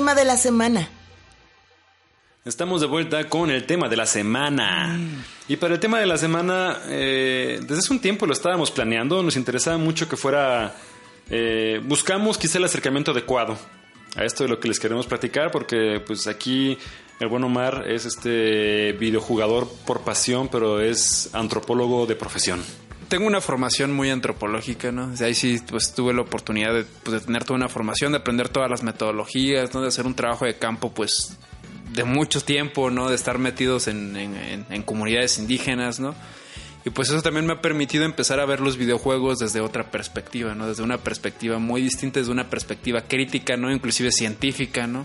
[0.00, 0.88] Tema de la semana.
[2.46, 4.98] Estamos de vuelta con el tema de la semana.
[5.46, 9.22] Y para el tema de la semana, eh, desde hace un tiempo lo estábamos planeando,
[9.22, 10.74] nos interesaba mucho que fuera...
[11.28, 13.58] eh, buscamos quizá el acercamiento adecuado
[14.16, 16.78] a esto de lo que les queremos platicar, porque pues aquí
[17.20, 22.64] el buen Omar es este videojugador por pasión, pero es antropólogo de profesión.
[23.10, 25.14] Tengo una formación muy antropológica, ¿no?
[25.16, 28.18] Sea, ahí sí pues, tuve la oportunidad de, pues, de tener toda una formación, de
[28.18, 29.82] aprender todas las metodologías, ¿no?
[29.82, 31.36] de hacer un trabajo de campo, pues,
[31.92, 33.08] de mucho tiempo, ¿no?
[33.08, 36.14] De estar metidos en- en- en comunidades indígenas, ¿no?
[36.84, 40.54] Y pues eso también me ha permitido empezar a ver los videojuegos desde otra perspectiva,
[40.54, 40.66] ¿no?
[40.68, 43.70] Desde una perspectiva muy distinta, desde una perspectiva crítica, ¿no?
[43.72, 45.04] Inclusive científica, ¿no?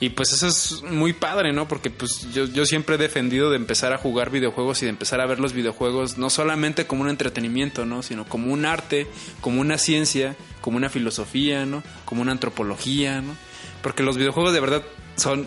[0.00, 1.68] Y pues eso es muy padre, ¿no?
[1.68, 5.20] Porque pues yo, yo siempre he defendido de empezar a jugar videojuegos y de empezar
[5.20, 8.02] a ver los videojuegos no solamente como un entretenimiento, ¿no?
[8.02, 9.06] Sino como un arte,
[9.40, 11.82] como una ciencia, como una filosofía, ¿no?
[12.04, 13.36] Como una antropología, ¿no?
[13.82, 14.82] Porque los videojuegos de verdad
[15.16, 15.46] son,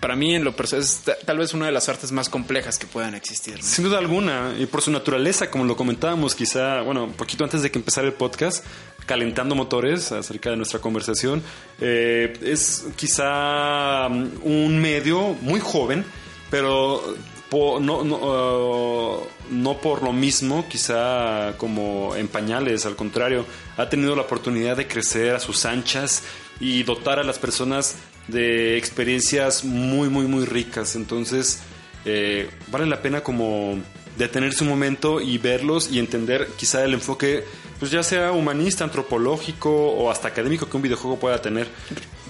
[0.00, 2.78] para mí en lo personal, es ta- tal vez una de las artes más complejas
[2.78, 3.62] que puedan existir.
[3.62, 7.62] Sin duda alguna, y por su naturaleza, como lo comentábamos quizá, bueno, un poquito antes
[7.62, 8.64] de que empezara el podcast,
[9.06, 11.42] calentando motores acerca de nuestra conversación,
[11.80, 16.04] eh, es quizá mm, un medio muy joven,
[16.50, 17.16] pero
[17.52, 24.14] no, no, uh, no por lo mismo, quizá como en pañales, al contrario, ha tenido
[24.16, 26.22] la oportunidad de crecer a sus anchas
[26.60, 27.96] y dotar a las personas
[28.28, 30.96] de experiencias muy, muy, muy ricas.
[30.96, 31.60] Entonces,
[32.04, 33.78] eh, vale la pena como
[34.18, 37.44] detenerse un momento y verlos y entender quizá el enfoque,
[37.78, 41.68] pues ya sea humanista, antropológico o hasta académico que un videojuego pueda tener.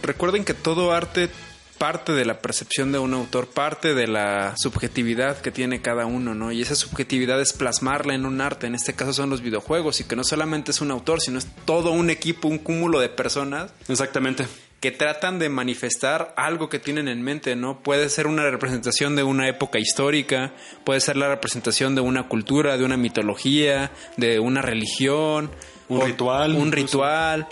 [0.03, 1.29] Recuerden que todo arte
[1.77, 6.35] parte de la percepción de un autor, parte de la subjetividad que tiene cada uno,
[6.35, 6.53] ¿no?
[6.53, 10.05] Y esa subjetividad es plasmarla en un arte, en este caso son los videojuegos, y
[10.05, 13.73] que no solamente es un autor, sino es todo un equipo, un cúmulo de personas
[13.89, 14.47] Exactamente.
[14.87, 17.81] Que tratan de manifestar algo que tienen en mente, ¿no?
[17.81, 20.53] Puede ser una representación de una época histórica,
[20.85, 25.51] puede ser la representación de una cultura, de una mitología, de una religión,
[25.88, 26.77] Un ritual, un incluso.
[26.77, 27.49] ritual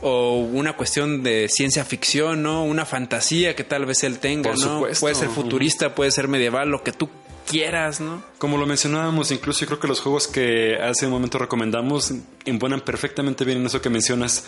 [0.00, 2.64] o una cuestión de ciencia ficción, ¿no?
[2.64, 4.74] Una fantasía que tal vez él tenga, Por ¿no?
[4.76, 5.00] supuesto.
[5.00, 7.10] Puede ser futurista, puede ser medieval, lo que tú
[7.46, 8.22] quieras, ¿no?
[8.38, 12.14] Como lo mencionábamos, incluso yo creo que los juegos que hace un momento recomendamos
[12.46, 14.46] embonan perfectamente bien en eso que mencionas.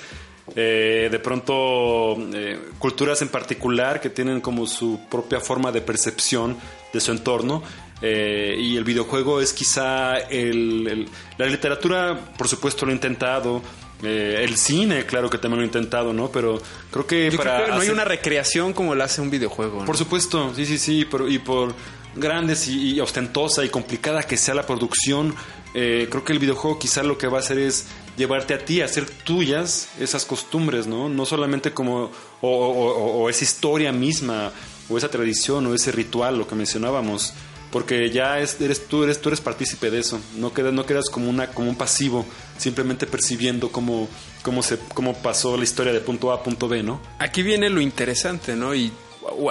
[0.54, 6.56] Eh, de pronto, eh, culturas en particular que tienen como su propia forma de percepción
[6.92, 7.62] de su entorno.
[8.02, 13.62] eh, y el videojuego es quizá el, el- la literatura, por supuesto, lo ha intentado.
[14.02, 16.28] el cine, claro que también lo ha intentado, ¿no?
[16.28, 19.30] Pero creo que Yo para creo que no hay una recreación como la hace un
[19.30, 19.86] videojuego, ¿no?
[19.86, 21.72] por supuesto, sí, sí, sí, pero, y por
[22.14, 25.34] grandes y, y ostentosa y complicada que sea la producción,
[25.72, 28.80] eh, creo que el videojuego quizá lo que va a hacer es llevarte a ti
[28.80, 31.08] a hacer tuyas esas costumbres, ¿no?
[31.08, 34.52] No solamente como, o, esa historia misma,
[34.88, 37.32] o esa tradición, o ese ritual, lo que mencionábamos.
[37.70, 40.20] Porque ya es- eres tú, eres tú eres partícipe de eso.
[40.36, 42.24] No quedas, no quedas como una, como un pasivo,
[42.56, 44.08] simplemente percibiendo cómo,
[44.42, 47.00] cómo se, cómo pasó la historia de punto A a punto B, ¿no?
[47.18, 48.74] Aquí viene lo interesante, ¿no?
[48.76, 48.92] Y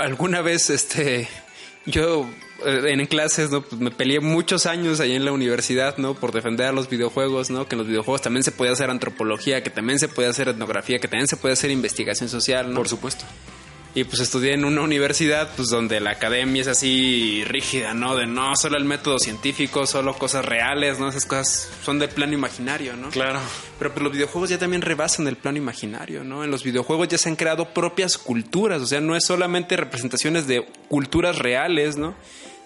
[0.01, 1.27] alguna vez, este,
[1.85, 2.25] yo
[2.65, 3.61] en clases, ¿no?
[3.61, 6.13] Pues me peleé muchos años ahí en la universidad, ¿no?
[6.15, 7.67] Por defender a los videojuegos, ¿no?
[7.67, 10.99] Que en los videojuegos también se puede hacer antropología, que también se puede hacer etnografía,
[10.99, 12.75] que también se puede hacer investigación social, ¿no?
[12.75, 13.25] Por supuesto.
[13.95, 18.15] Y pues estudié en una universidad, pues donde la academia es así rígida, ¿no?
[18.15, 21.09] De no, solo el método científico, solo cosas reales, ¿no?
[21.09, 23.09] Esas cosas son del plano imaginario, ¿no?
[23.09, 23.39] Claro.
[23.77, 26.43] Pero pues, los videojuegos ya también rebasan el plano imaginario, ¿no?
[26.43, 30.47] En los videojuegos ya se han creado propias culturas, o sea, no es solamente representaciones
[30.47, 32.15] de culturas reales, ¿no?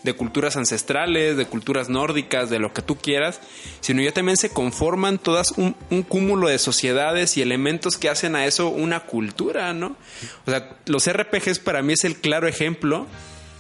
[0.04, 3.42] De culturas ancestrales, de culturas nórdicas, de lo que tú quieras,
[3.82, 8.36] sino ya también se conforman todas un, un cúmulo de sociedades y elementos que hacen
[8.36, 9.96] a eso una cultura, ¿no?
[10.46, 13.08] O sea, los RPGs para mí es el claro ejemplo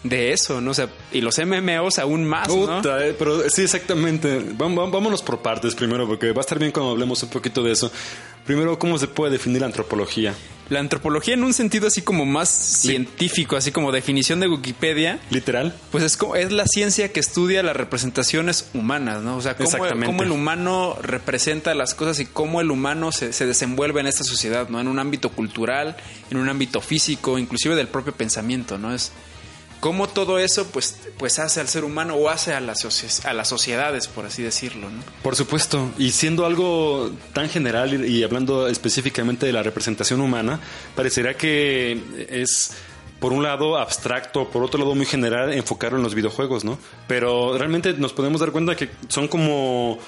[0.04, 0.72] de eso, ¿no?
[0.72, 2.80] O sea, y los MMOs aún más, ¿no?
[3.00, 4.42] Eh, pero sí, exactamente.
[4.58, 7.92] Vámonos por partes primero, porque va a estar bien cuando hablemos un poquito de eso.
[8.46, 10.34] Primero, ¿cómo se puede definir la antropología?
[10.70, 15.74] La antropología en un sentido así como más científico, así como definición de Wikipedia, ¿Literal?
[15.92, 19.38] pues es como es la ciencia que estudia las representaciones humanas, ¿no?
[19.38, 24.02] O sea, cómo, el humano representa las cosas y cómo el humano se, se desenvuelve
[24.02, 24.80] en esta sociedad, ¿no?
[24.80, 25.96] En un ámbito cultural,
[26.30, 28.94] en un ámbito físico, inclusive del propio pensamiento, ¿no?
[28.94, 29.12] Es
[29.80, 33.48] cómo todo eso pues, pues hace al ser humano o hace a las, a las
[33.48, 35.02] sociedades, por así decirlo, ¿no?
[35.24, 35.92] Por supuesto.
[35.98, 40.60] Y siendo algo tan general y y hablando específicamente de la representación humana,
[40.96, 42.72] parecería que es,
[43.20, 46.80] por un lado, abstracto, por otro lado, muy general enfocarlo en los videojuegos, ¿no?
[47.08, 50.00] Pero realmente nos podemos dar cuenta que son como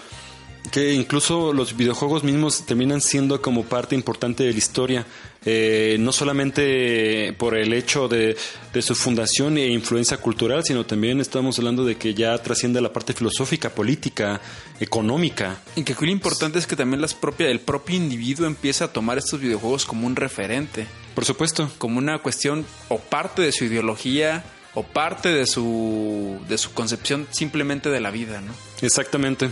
[0.71, 5.05] que incluso los videojuegos mismos terminan siendo como parte importante de la historia,
[5.45, 8.37] eh, no solamente por el hecho de,
[8.73, 12.93] de, su fundación e influencia cultural, sino también estamos hablando de que ya trasciende la
[12.93, 14.41] parte filosófica, política,
[14.79, 15.61] económica.
[15.75, 19.17] Y que lo importante es que también las propias, el propio individuo empieza a tomar
[19.17, 20.85] estos videojuegos como un referente.
[21.15, 21.69] Por supuesto.
[21.77, 24.43] Como una cuestión o parte de su ideología
[24.73, 28.53] o parte de su, de su concepción simplemente de la vida, ¿no?
[28.81, 29.49] Exactamente.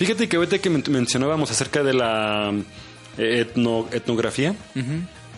[0.00, 2.54] Fíjate que ahorita que mencionábamos acerca de la
[3.18, 4.54] eh, etno, etnografía,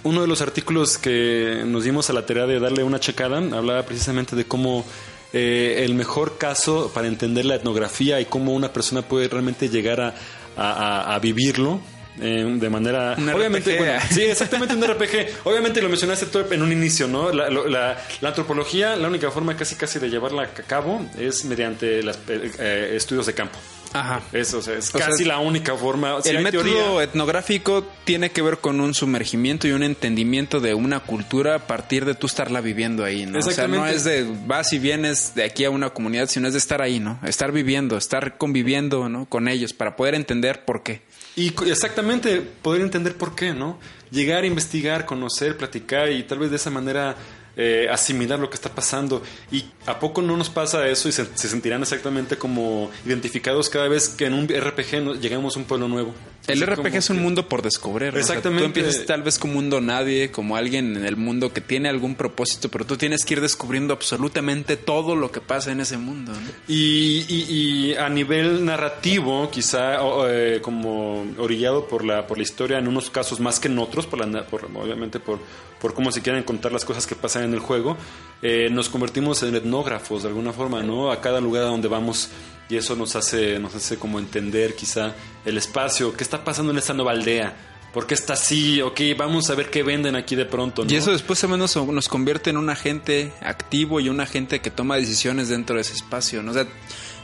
[0.05, 3.83] uno de los artículos que nos dimos a la tarea de darle una checada hablaba
[3.83, 4.85] precisamente de cómo
[5.33, 10.01] eh, el mejor caso para entender la etnografía y cómo una persona puede realmente llegar
[10.01, 10.15] a,
[10.57, 11.81] a, a vivirlo
[12.21, 16.71] eh, de manera obviamente bueno, sí exactamente un RPG obviamente lo mencionaste tú en un
[16.71, 21.05] inicio no la, la, la, antropología la única forma casi casi de llevarla a cabo
[21.19, 23.59] es mediante los eh, estudios de campo
[23.93, 24.23] Ajá.
[24.33, 26.21] Eso, o sea, es o casi sea, la única forma.
[26.23, 27.03] Sea, el método teoría...
[27.03, 32.05] etnográfico tiene que ver con un sumergimiento y un entendimiento de una cultura a partir
[32.05, 33.39] de tú estarla viviendo ahí, ¿no?
[33.39, 36.55] O sea, no es de vas y vienes de aquí a una comunidad, sino es
[36.55, 37.19] de estar ahí, ¿no?
[37.23, 39.27] Estar viviendo, estar conviviendo, ¿no?
[39.27, 41.03] Con ellos para poder entender por qué.
[41.37, 43.79] Y exactamente poder entender por qué, ¿no?
[44.11, 47.17] Llegar a investigar, conocer, platicar y tal vez de esa manera
[47.57, 49.23] eh, asimilar lo que está pasando.
[49.51, 53.89] ¿Y a poco no nos pasa eso y se, se, sentirán exactamente como identificados cada
[53.89, 56.15] vez que en un RPG llegamos a un pueblo nuevo?
[56.47, 58.17] El RPG como, es un mundo por descubrir.
[58.17, 58.65] Exactamente.
[58.65, 61.53] O sea, tú empiezas tal vez como un mundo nadie, como alguien en el mundo
[61.53, 65.71] que tiene algún propósito, pero tú tienes que ir descubriendo absolutamente todo lo que pasa
[65.71, 66.33] en ese mundo.
[66.33, 66.41] ¿no?
[66.67, 72.43] Y, y, y, a nivel narrativo, quizá o, eh, como orillado por la, por la
[72.43, 75.39] historia, en unos casos más que en otros, por la, por, obviamente por,
[75.81, 77.97] por cómo se quieren contar las cosas que pasan en el juego,
[78.41, 81.13] eh, nos convertimos en etnógrafos de alguna forma, ¿no?
[81.13, 82.31] A cada lugar a donde vamos
[82.73, 85.15] y eso nos hace, nos hace como entender quizá
[85.45, 87.55] el espacio, qué está pasando en esta nueva aldea,
[87.93, 90.83] por qué está así, ok, vamos a ver qué venden aquí de pronto.
[90.89, 94.97] Y eso después menos nos convierte en un agente activo y un agente que toma
[94.97, 96.53] decisiones dentro de ese espacio, ¿no?
[96.53, 96.55] O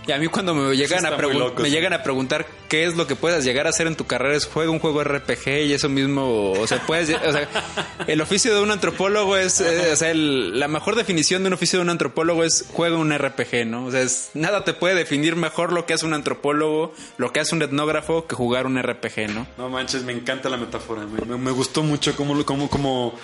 [0.08, 1.74] y a mí cuando me llegan, a loco, me sí.
[1.74, 4.46] llegan a preguntar qué es lo que puedas llegar a hacer en tu carrera es
[4.46, 7.46] juega un juego RPG y eso mismo, o sea, puedes, o sea,
[8.06, 11.52] el oficio de un antropólogo es, eh, o sea, el, la mejor definición de un
[11.52, 13.84] oficio de un antropólogo es juega un RPG, ¿no?
[13.84, 17.40] O sea, es, nada te puede definir mejor lo que hace un antropólogo, lo que
[17.40, 19.46] hace un etnógrafo que jugar un RPG, ¿no?
[19.58, 23.14] No manches, me encanta la metáfora, me, me, me gustó mucho cómo, cómo, cómo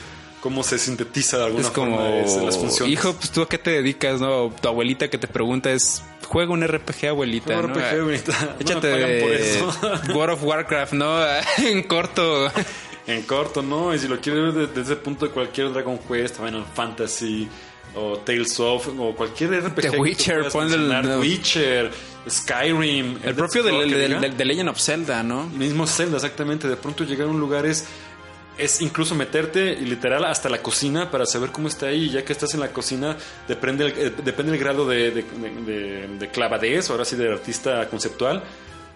[0.45, 2.93] cómo se sintetiza de alguna es como, forma de las funciones.
[2.93, 4.53] Hijo, pues tú a qué te dedicas, ¿no?
[4.61, 7.59] Tu abuelita que te pregunta es, juega un RPG, abuelita.
[7.59, 7.73] Un ¿no?
[7.73, 8.57] RPG, abuelita.
[8.61, 9.75] Échate no me por eso.
[10.15, 11.17] World of Warcraft, ¿no?
[11.57, 12.53] en corto.
[13.07, 13.95] en corto, ¿no?
[13.95, 17.49] Y si lo quieres ver desde ese punto de cualquier Dragon Quest, Final Fantasy
[17.95, 19.93] o Tales of o cualquier RPG.
[19.93, 21.21] The Witcher, ponle el no.
[21.21, 21.91] Witcher,
[22.29, 23.17] Skyrim.
[23.23, 25.47] El, el propio de, de, de, de, Legend of Zelda, ¿no?
[25.47, 26.69] Mismo Zelda, exactamente.
[26.69, 27.87] De pronto llegaron lugares es
[28.81, 32.11] incluso meterte literal hasta la cocina para saber cómo está ahí.
[32.11, 33.17] Ya que estás en la cocina,
[33.49, 37.89] depende el, eh, depende el grado de, de, de, de, clavadez, ahora sí, del artista
[37.89, 38.43] conceptual.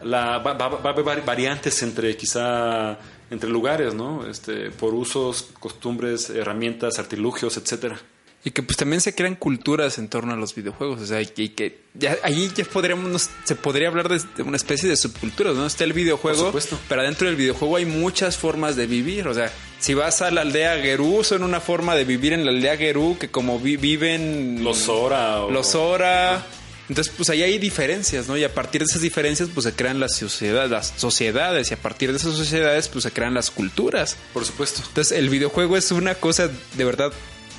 [0.03, 2.99] La, va, va, va, a haber variantes entre quizá
[3.31, 4.27] entre lugares, ¿no?
[4.27, 7.99] Este, por usos, costumbres, herramientas, artilugios, etcétera.
[8.45, 11.01] Y que pues también se crean culturas en torno a los videojuegos.
[11.01, 14.43] O sea, y que, y que ya, ahí ya podríamos, se podría hablar de, de,
[14.43, 15.66] una especie de subculturas, ¿no?
[15.66, 16.53] Está el videojuego,
[16.89, 19.26] pero dentro del videojuego hay muchas formas de vivir.
[19.26, 22.53] O sea, si vas a la aldea Gerú, son una forma de vivir en la
[22.53, 25.43] aldea Gerú que como vi, viven los Hora.
[25.43, 25.51] O...
[25.51, 26.47] Los Hora.
[26.89, 28.36] Entonces, pues ahí hay diferencias, ¿no?
[28.36, 31.76] Y a partir de esas diferencias, pues se crean las sociedades, las sociedades, y a
[31.76, 34.16] partir de esas sociedades, pues se crean las culturas.
[34.32, 34.82] Por supuesto.
[34.89, 37.12] Entonces, el videojuego es una cosa de verdad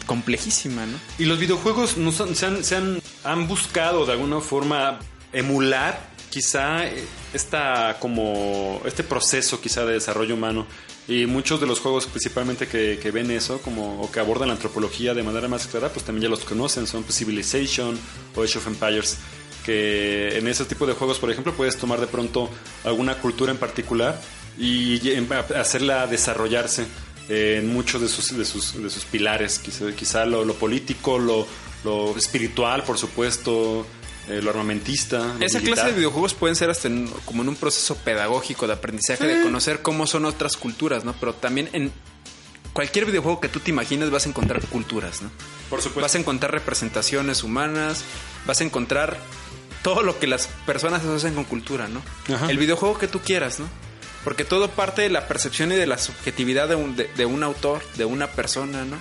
[0.09, 0.97] complejísima, ¿no?
[1.19, 4.97] Y los videojuegos no son, se, han, se han, han, buscado de alguna forma
[5.31, 6.83] emular quizá
[7.31, 10.65] esta como este proceso quizá de desarrollo humano.
[11.07, 14.55] Y muchos de los juegos principalmente que, que, ven eso como o que abordan la
[14.55, 16.87] antropología de manera más clara pues también ya los conocen.
[16.87, 17.95] Son pues, Civilization
[18.35, 19.15] o Age of Empires
[19.63, 22.49] que en ese tipo de juegos por ejemplo puedes tomar de pronto
[22.83, 24.19] alguna cultura en particular
[24.57, 24.99] y
[25.55, 26.87] hacerla desarrollarse
[27.29, 31.47] en muchos de sus, de sus, de sus pilares, quizá, quizá lo, lo, político, lo,
[31.83, 33.85] lo, espiritual, por supuesto,
[34.27, 35.19] eh, lo armamentista.
[35.19, 35.61] Lo Esa militar.
[35.61, 39.37] clase de videojuegos pueden ser hasta en, como en un proceso pedagógico de aprendizaje, sí.
[39.37, 41.13] de conocer cómo son otras culturas, ¿no?
[41.13, 41.91] Pero también en
[42.73, 45.29] cualquier videojuego que tú te imagines vas a encontrar culturas, ¿no?
[45.69, 46.01] Por supuesto.
[46.01, 48.03] Vas a encontrar representaciones humanas,
[48.47, 49.19] vas a encontrar
[49.83, 52.01] todo lo que las personas asocian con cultura, ¿no?
[52.33, 52.49] Ajá.
[52.49, 53.67] El videojuego que tú quieras, ¿no?
[54.23, 57.41] Porque todo parte de la percepción y de la subjetividad de un, de, de un,
[57.43, 58.97] autor, de una persona, ¿no?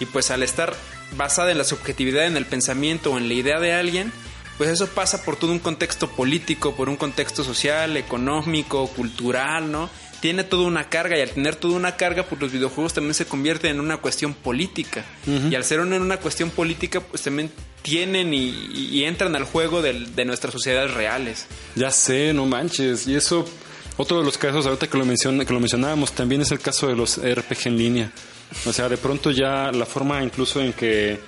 [0.00, 0.74] Y pues al estar
[1.16, 4.12] basada en la subjetividad, en el pensamiento o en la idea de alguien,
[4.58, 9.90] pues eso pasa por todo un contexto político, por un contexto social, económico, cultural, ¿no?
[10.20, 13.26] Tiene toda una carga y al tener toda una carga, pues los videojuegos también se
[13.26, 15.04] convierten en una cuestión política.
[15.26, 17.50] Y al ser en una cuestión política, pues también
[17.82, 21.46] tienen y, y entran al juego del- de, nuestras sociedades reales.
[21.74, 23.08] Ya sé, no manches.
[23.08, 23.44] Y eso,
[23.96, 26.88] otro de los casos, ahorita que lo, mencion- que lo mencionábamos, también es el caso
[26.88, 28.12] de los RPG en línea.
[28.66, 31.18] O sea, de pronto ya la forma incluso en que,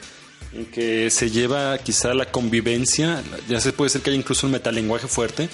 [0.52, 4.52] en que se lleva quizá la convivencia, ya se puede decir que hay incluso un
[4.52, 5.48] metalenguaje fuerte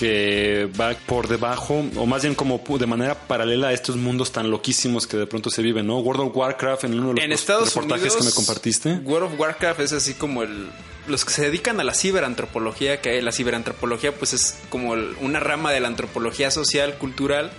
[0.00, 4.50] que va por debajo, o más bien como de manera paralela a estos mundos tan
[4.50, 5.98] loquísimos que de pronto se viven, ¿no?
[5.98, 8.92] World of Warcraft en uno de los en Estados reportajes Unidos, que me compartiste.
[9.04, 10.68] World of Warcraft es así como el
[11.06, 15.70] los que se dedican a la ciberantropología, que la ciberantropología pues es como una rama
[15.72, 17.50] de la antropología social, cultural,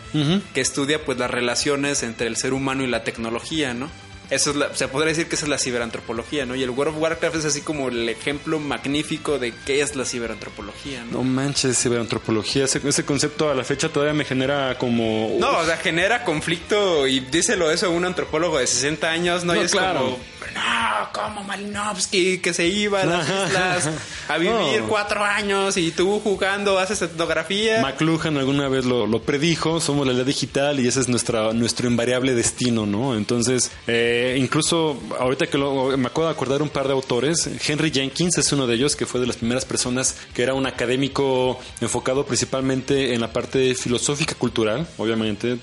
[0.53, 3.89] que estudia pues las relaciones entre el ser humano y la tecnología, ¿no?
[4.32, 6.55] Eso es la- se podría decir que esa es la ciberantropología, ¿no?
[6.55, 10.05] Y el World of Warcraft es así como el ejemplo magnífico de qué es la
[10.05, 11.17] ciberantropología, ¿no?
[11.19, 15.36] No manches, ciberantropología, ese, ese concepto a la fecha todavía me genera como...
[15.39, 19.53] No, o sea, genera conflicto y díselo eso a un antropólogo de 60 años, ¿no?
[19.53, 19.99] No, y es claro.
[19.99, 20.17] como,
[20.53, 23.89] no, como Malinowski, que se iba a las islas
[24.29, 24.88] a vivir No.
[24.88, 27.82] cuatro años y tú jugando, haces etnografía.
[27.82, 31.88] McLuhan alguna vez lo, lo predijo, somos la edad digital y ese es nuestra, nuestro
[31.88, 33.15] invariable destino, ¿no?
[33.15, 37.91] Entonces, eh, incluso ahorita que lo, me acabo de acordar un par de autores, Henry
[37.91, 41.59] Jenkins es uno de ellos, que fue de las primeras personas que era un académico
[41.82, 45.57] enfocado principalmente en la parte filosófica cultural, obviamente,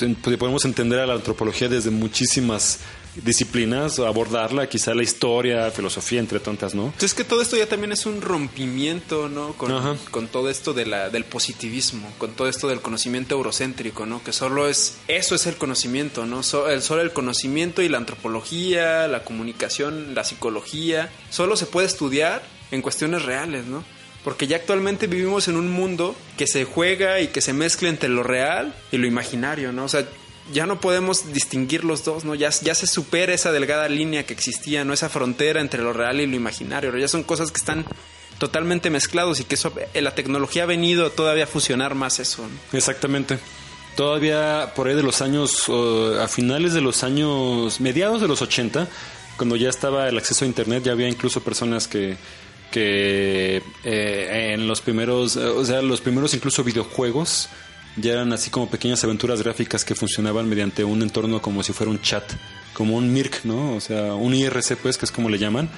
[0.00, 2.80] en- podemos entender a la antropología desde muchísimas
[3.24, 6.86] disciplinas, abordarla, quizá la historia, filosofía, entre tantas, ¿no?
[6.86, 9.52] Entonces que todo esto ya también es un rompimiento, ¿no?
[9.54, 9.96] Con, Ajá.
[10.10, 14.22] con todo esto de la, del positivismo, con todo esto del conocimiento eurocéntrico, ¿no?
[14.22, 16.42] Que solo es, eso es el conocimiento, ¿no?
[16.42, 21.86] So- el, solo el conocimiento y la antropología, la comunicación, la psicología, solo se puede
[21.86, 23.84] estudiar en cuestiones reales, ¿no?
[24.24, 28.08] Porque ya actualmente vivimos en un mundo que se juega y que se mezcla entre
[28.08, 29.84] lo real y lo imaginario, ¿no?
[29.84, 30.04] O sea,
[30.52, 32.34] ya no podemos distinguir los dos, ¿no?
[32.34, 34.92] Ya, ya se supera esa delgada línea que existía, ¿no?
[34.92, 36.92] Esa frontera entre lo real y lo imaginario.
[36.92, 36.98] ¿no?
[36.98, 37.84] Ya son cosas que están
[38.38, 42.46] totalmente mezclados y que eso, eh, la tecnología ha venido todavía a fusionar más eso.
[42.72, 43.38] Exactamente.
[43.96, 45.64] Todavía por ahí de los años,
[46.20, 48.88] a finales de los años, mediados de los 80,
[49.38, 52.16] cuando ya estaba el acceso a Internet, ya había incluso personas que,
[52.70, 57.48] que eh, en los primeros, eh, o sea, los primeros incluso videojuegos,
[57.96, 61.90] ya eran así como pequeñas aventuras gráficas que funcionaban mediante un entorno como si fuera
[61.90, 62.24] un chat,
[62.72, 63.74] como un MIRC, ¿no?
[63.74, 65.68] O sea, un IRC, pues, que es como le llaman,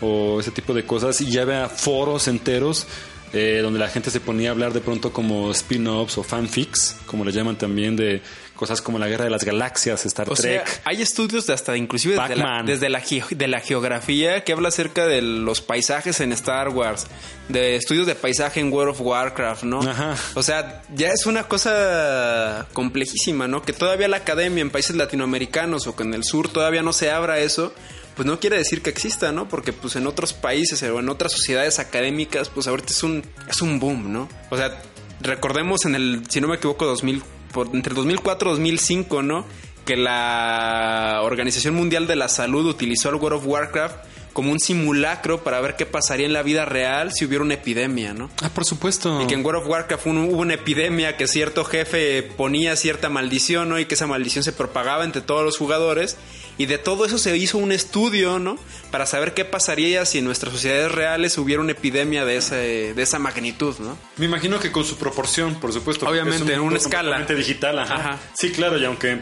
[0.00, 2.86] o ese tipo de cosas, y ya había foros enteros
[3.32, 7.24] eh, donde la gente se ponía a hablar de pronto como spin-offs o fanfics, como
[7.24, 8.22] le llaman también, de
[8.54, 10.66] cosas como la Guerra de las Galaxias, Star O Trek.
[10.66, 12.66] sea, hay estudios de hasta inclusive desde, la, Pac-Man.
[12.66, 17.06] desde la, geo- de la geografía que habla acerca de los paisajes en Star Wars,
[17.50, 19.80] de estudios de paisaje en World of Warcraft, ¿no?
[19.82, 20.16] Ajá.
[20.34, 23.62] O sea, ya es una cosa complejísima, ¿no?
[23.62, 27.10] Que todavía la academia en países latinoamericanos o que en el sur todavía no se
[27.10, 27.74] abra eso,
[28.16, 29.48] pues no quiere decir que exista, ¿no?
[29.48, 33.60] Porque pues en otros países o en otras sociedades académicas, pues ahorita es un, es
[33.62, 34.28] un boom, ¿no?
[34.50, 34.80] O sea,
[35.20, 39.44] recordemos en el, si no me equivoco, 2000, por- entre el 2004 y 2005, ¿no?
[39.84, 43.96] Que la Organización Mundial de la Salud utilizó el World of Warcraft
[44.32, 48.12] como un simulacro para ver qué pasaría en la vida real si hubiera una epidemia,
[48.12, 48.28] ¿no?
[48.42, 49.22] Ah, por supuesto.
[49.22, 53.08] Y que en World of Warcraft un- hubo una epidemia que cierto jefe ponía cierta
[53.08, 53.78] maldición, ¿no?
[53.78, 56.16] Y que esa maldición se propagaba entre todos los jugadores.
[56.58, 58.58] Y de todo eso se hizo un estudio, ¿no?
[58.90, 63.02] Para saber qué pasaría si en nuestras sociedades reales hubiera una epidemia de, ese, de
[63.02, 63.98] esa magnitud, ¿no?
[64.16, 66.08] Me imagino que con su proporción, por supuesto.
[66.08, 67.20] Obviamente, es un en una escala.
[67.20, 67.94] digital, ajá.
[67.94, 68.18] Ajá.
[68.34, 69.20] Sí, claro, y aunque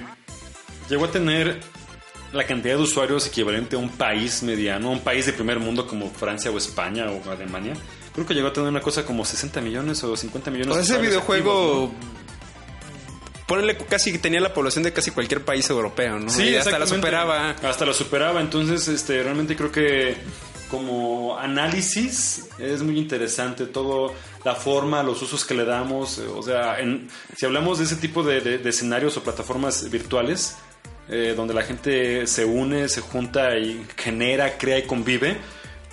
[0.88, 1.60] llegó a tener
[2.32, 6.10] la cantidad de usuarios equivalente a un país mediano, un país de primer mundo como
[6.10, 7.74] Francia o España o Alemania,
[8.12, 10.96] creo que llegó a tener una cosa como 60 millones o 50 millones O sea,
[10.96, 11.84] ese videojuego...
[11.84, 12.13] activos,
[13.56, 16.28] Ponle casi que tenía la población de casi cualquier país europeo, ¿no?
[16.30, 17.50] Sí, y hasta la superaba.
[17.62, 20.16] Hasta la superaba, entonces este realmente creo que
[20.70, 24.12] como análisis es muy interesante todo
[24.44, 28.22] la forma, los usos que le damos, o sea, en- si hablamos de ese tipo
[28.22, 30.56] de, de- de escenarios o plataformas virtuales
[31.08, 35.36] eh, donde la gente se une, se junta y genera, crea y convive,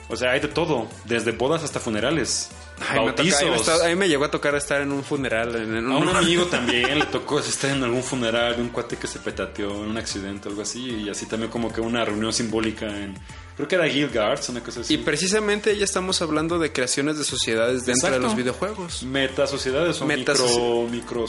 [0.09, 2.49] o sea, hay de todo, desde bodas hasta funerales,
[2.89, 5.03] Ay, me toca- a, mí me a mí me llegó a tocar estar en un
[5.03, 5.55] funeral.
[5.55, 8.69] En, en A un un- amigo también le tocó estar en algún funeral de un
[8.69, 11.03] cuate que se petateó en un accidente o algo así.
[11.05, 13.15] Y así también como que una reunión simbólica en...
[13.55, 14.93] Creo que era Guildguards, una cosa así.
[14.95, 18.15] Y precisamente ya estamos hablando de creaciones de sociedades dentro Exacto.
[18.15, 19.03] de los videojuegos.
[19.03, 21.27] Meta sociedades o Meta micro, soci- micro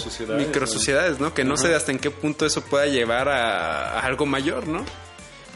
[0.66, 1.20] sociedades.
[1.20, 1.34] ¿no?
[1.34, 4.84] Que no sé hasta en qué punto eso pueda llevar a, a algo mayor, ¿no?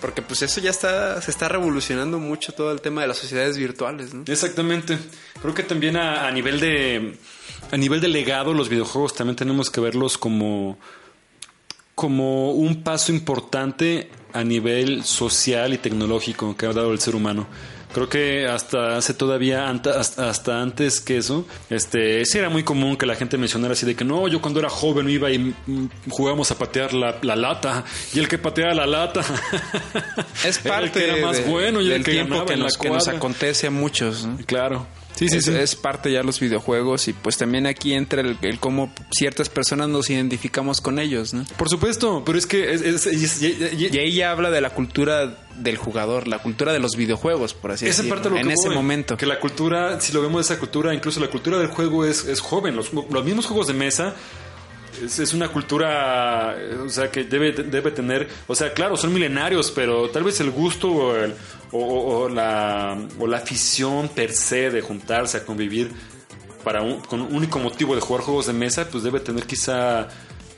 [0.01, 3.57] Porque pues eso ya está, se está revolucionando mucho todo el tema de las sociedades
[3.57, 4.24] virtuales, ¿no?
[4.26, 4.99] Exactamente.
[5.40, 7.18] Creo que también a, a nivel de
[7.70, 10.78] a nivel de legado los videojuegos también tenemos que verlos como
[11.94, 17.47] como un paso importante a nivel social y tecnológico que ha dado el ser humano.
[17.97, 22.99] Creo que hasta hace todavía, hasta, hasta antes que eso, este, sí era muy común
[22.99, 25.88] que la gente mencionara así de que no, yo cuando era joven iba y mm,
[26.11, 29.22] jugábamos a patear la, la lata y el que pateaba la lata
[30.44, 32.53] Es era el parte que era más de- bueno y el que tiempo ganaba que
[32.53, 34.26] en la nos, que nos acontece a muchos.
[34.26, 34.36] ¿no?
[34.44, 34.86] Claro.
[35.17, 35.53] Sí, sí, es, sí.
[35.55, 39.89] es parte ya los videojuegos y pues también aquí entra el, el cómo ciertas personas
[39.89, 41.45] nos identificamos con ellos, ¿no?
[41.57, 44.61] Por supuesto, pero es que es- es- y- y- y- Y ahí ya habla de
[44.61, 48.11] la cultura del jugador, la cultura de los videojuegos, por así Esa decirlo.
[48.14, 49.17] parte de lo en que ese voy, momento.
[49.17, 52.27] Que la cultura, si lo vemos de esa cultura, incluso la cultura del juego es,
[52.27, 52.77] es joven.
[52.77, 54.14] Los, los mismos juegos de mesa
[55.05, 59.12] es, es una cultura, eh, o sea, que debe, debe tener, o sea, claro, son
[59.12, 61.34] milenarios, pero tal vez el gusto o, el-
[61.72, 65.91] o- o- o la, o la afición per se de juntarse a convivir
[66.64, 70.09] para un, con un único motivo de jugar juegos de mesa, pues debe tener quizá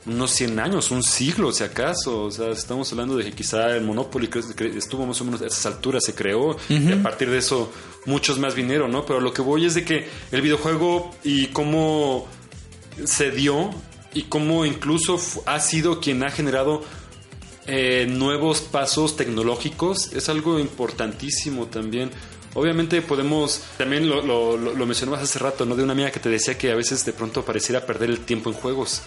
[0.06, 2.24] unos 100 años, un siglo si acaso.
[2.24, 4.30] O sea, estamos hablando de que quizá el Monopoly
[4.74, 7.70] estuvo más o menos a esas alturas, se creó y a partir de eso
[8.06, 9.04] muchos más vinieron, ¿no?
[9.04, 12.26] Pero lo que voy es de que el videojuego y cómo
[13.04, 13.70] se dio
[14.14, 16.82] y cómo incluso ha sido quien ha generado
[17.66, 22.10] eh, nuevos pasos tecnológicos es algo importantísimo también.
[22.54, 25.76] Obviamente podemos, también lo, lo- lo mencionabas hace rato, ¿no?
[25.76, 28.48] De una amiga que te decía que a veces de pronto pareciera perder el tiempo
[28.50, 29.02] en juegos.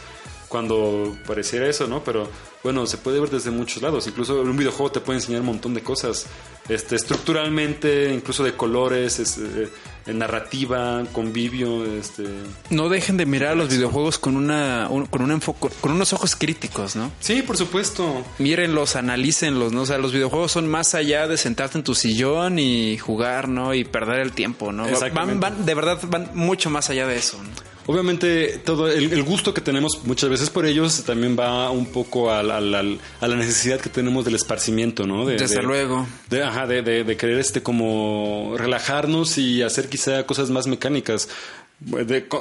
[0.52, 2.04] Cuando pareciera eso, ¿no?
[2.04, 2.30] Pero
[2.62, 4.06] bueno, se puede ver desde muchos lados.
[4.08, 6.26] Incluso un videojuego te puede enseñar un montón de cosas.
[6.68, 9.70] Este, estructuralmente, incluso de colores, es, eh,
[10.08, 12.24] en narrativa, convivio, este.
[12.70, 16.12] No dejen de mirar a los videojuegos con una un- con un enfoque, con unos
[16.14, 17.12] ojos críticos, ¿no?
[17.22, 18.24] Sí, por supuesto.
[18.40, 19.84] Mírenlos, analícenlos, ¿no?
[19.84, 23.74] O sea, los videojuegos son más allá de sentarte en tu sillón y jugar, ¿no?
[23.74, 24.84] Y perder el tiempo, ¿no?
[24.84, 27.71] Va- Van, van, de verdad, van mucho más allá de eso, ¿no?
[27.92, 32.32] Obviamente, todo el, el gusto que tenemos muchas veces por ellos también va un poco
[32.32, 35.26] al- al- al- a la necesidad que tenemos del esparcimiento, ¿no?
[35.26, 36.08] De, Desde de- luego.
[36.30, 41.28] De, ajá, de, de- de querer este como relajarnos y hacer quizá cosas más mecánicas.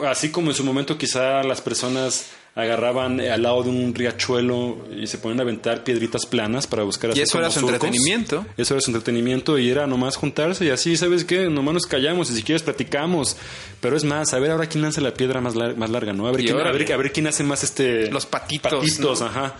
[0.06, 5.06] Así como en su momento quizá las personas agarraban al lado de un riachuelo y
[5.06, 7.74] se ponían a aventar piedritas planas para buscar hacer eso era su surcos.
[7.74, 8.44] entretenimiento.
[8.56, 11.48] Eso era su entretenimiento y era nomás juntarse y así, ¿sabes qué?
[11.48, 13.36] Nomás nos callamos y si quieres platicamos.
[13.80, 16.26] Pero es más, a ver ahora quién lanza la piedra más, lar- más larga, ¿no?
[16.26, 18.10] A ver, Y quién, a, ver, a ver quién hace más este...
[18.10, 19.26] Los patitos, Patitos, ¿no?
[19.26, 19.54] ajá.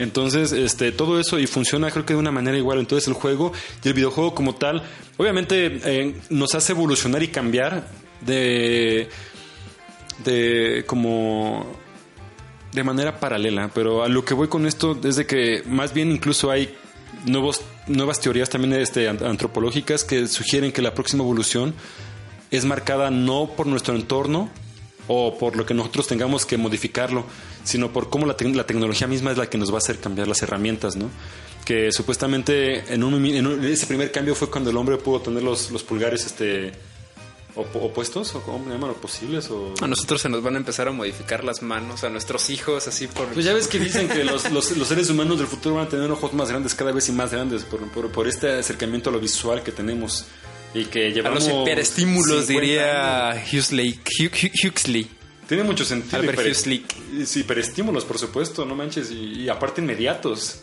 [0.00, 2.80] Entonces, este, todo eso y funciona creo que de una manera igual.
[2.80, 3.52] Entonces el juego
[3.84, 4.82] y el videojuego como tal,
[5.18, 7.86] obviamente eh, nos hace evolucionar y cambiar
[8.20, 9.08] de,
[10.24, 11.83] de como
[12.74, 13.70] de manera paralela.
[13.74, 16.74] Pero a lo que voy con esto es de que más bien incluso hay
[17.24, 21.74] nuevos, nuevas teorías también este, ant- antropológicas que sugieren que la próxima evolución
[22.50, 24.50] es marcada no por nuestro entorno
[25.06, 27.24] o por lo que nosotros tengamos que modificarlo,
[27.62, 29.98] sino por cómo la, tec- la tecnología misma es la que nos va a hacer
[29.98, 31.10] cambiar las herramientas, ¿no?
[31.64, 35.42] Que supuestamente en, un, en un- ese primer cambio fue cuando el hombre pudo tener
[35.42, 36.72] los, los pulgares este,
[37.56, 39.74] op- opuestos, o cómo llaman, o posibles, o...
[39.80, 43.06] A nosotros se nos van a empezar a modificar las manos, a nuestros hijos, así
[43.06, 43.26] por...
[43.28, 45.88] Pues ya ves que dicen que los, los- los seres humanos del futuro van a
[45.88, 49.12] tener ojos más grandes, cada vez y más grandes, por, por- por este acercamiento a
[49.12, 50.26] lo visual que tenemos.
[50.74, 51.46] Y que a llevamos.
[51.46, 53.44] los hiperestímulos, 50 diría.
[53.52, 54.00] Huxley.
[54.18, 55.08] Hu- Hu- Huxley.
[55.46, 56.16] Tiene mucho sentido.
[56.18, 56.84] Albert hiper- Huxley.
[57.36, 59.10] hiperestímulos, por supuesto, no manches.
[59.12, 60.60] Y, y aparte inmediatos.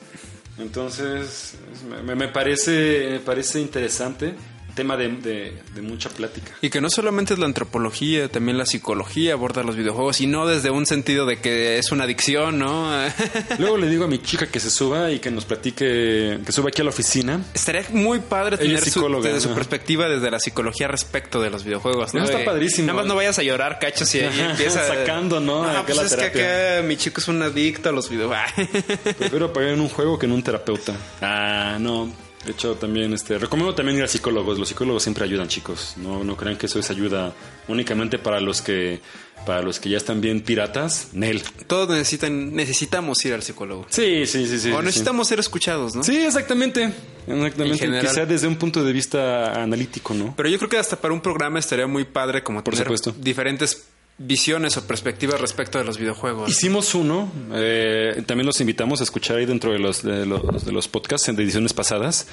[0.57, 4.33] Entonces, es- me, me parece, me parece interesante.
[4.75, 6.51] Tema de, de- de mucha plática.
[6.61, 10.47] Y que no solamente es la antropología, también la psicología aborda los videojuegos y no
[10.47, 12.89] desde un sentido de que es una adicción, ¿no?
[13.59, 16.69] Luego le digo a mi chica que se suba y que nos platique, que suba
[16.69, 17.41] aquí a la oficina.
[17.53, 21.63] Estaría muy padre Ella tener su, desde su perspectiva desde la psicología respecto de los
[21.63, 22.13] videojuegos.
[22.13, 22.23] ¿no?
[22.23, 22.87] Está padrísimo.
[22.87, 25.63] Nada más no vayas a llorar, cachos, y ahí empieza Sacando, ¿no?
[25.63, 26.43] Acá pues la es que
[26.79, 28.51] acá mi chico es un adicto a los videojuegos.
[29.17, 30.93] Prefiero pagar en un juego que en un terapeuta.
[31.21, 32.11] Ah, no.
[32.45, 34.57] De hecho, también este, recomiendo también ir a psicólogos.
[34.57, 35.93] Los psicólogos siempre ayudan, chicos.
[35.97, 37.33] No, no crean que eso es ayuda
[37.67, 38.99] únicamente para los que
[39.45, 41.09] para los que ya están bien piratas.
[41.13, 41.41] Nel.
[41.67, 43.85] Todos necesitan, necesitamos ir al psicólogo.
[43.89, 44.71] Sí, sí, sí, sí.
[44.71, 44.85] o sí.
[44.85, 46.03] necesitamos ser escuchados, ¿no?
[46.03, 46.91] Sí, exactamente.
[47.27, 47.63] Exactamente.
[47.63, 48.07] En general.
[48.07, 50.33] Quizá desde un punto de vista analítico, ¿no?
[50.35, 53.13] Pero yo creo que hasta para un programa estaría muy padre como Por tener supuesto.
[53.19, 53.85] diferentes
[54.23, 56.49] visiones o perspectivas respecto de los videojuegos.
[56.49, 60.71] Hicimos uno, eh, también los invitamos a escuchar ahí dentro de los, de los, de
[60.71, 62.27] los podcasts de ediciones pasadas.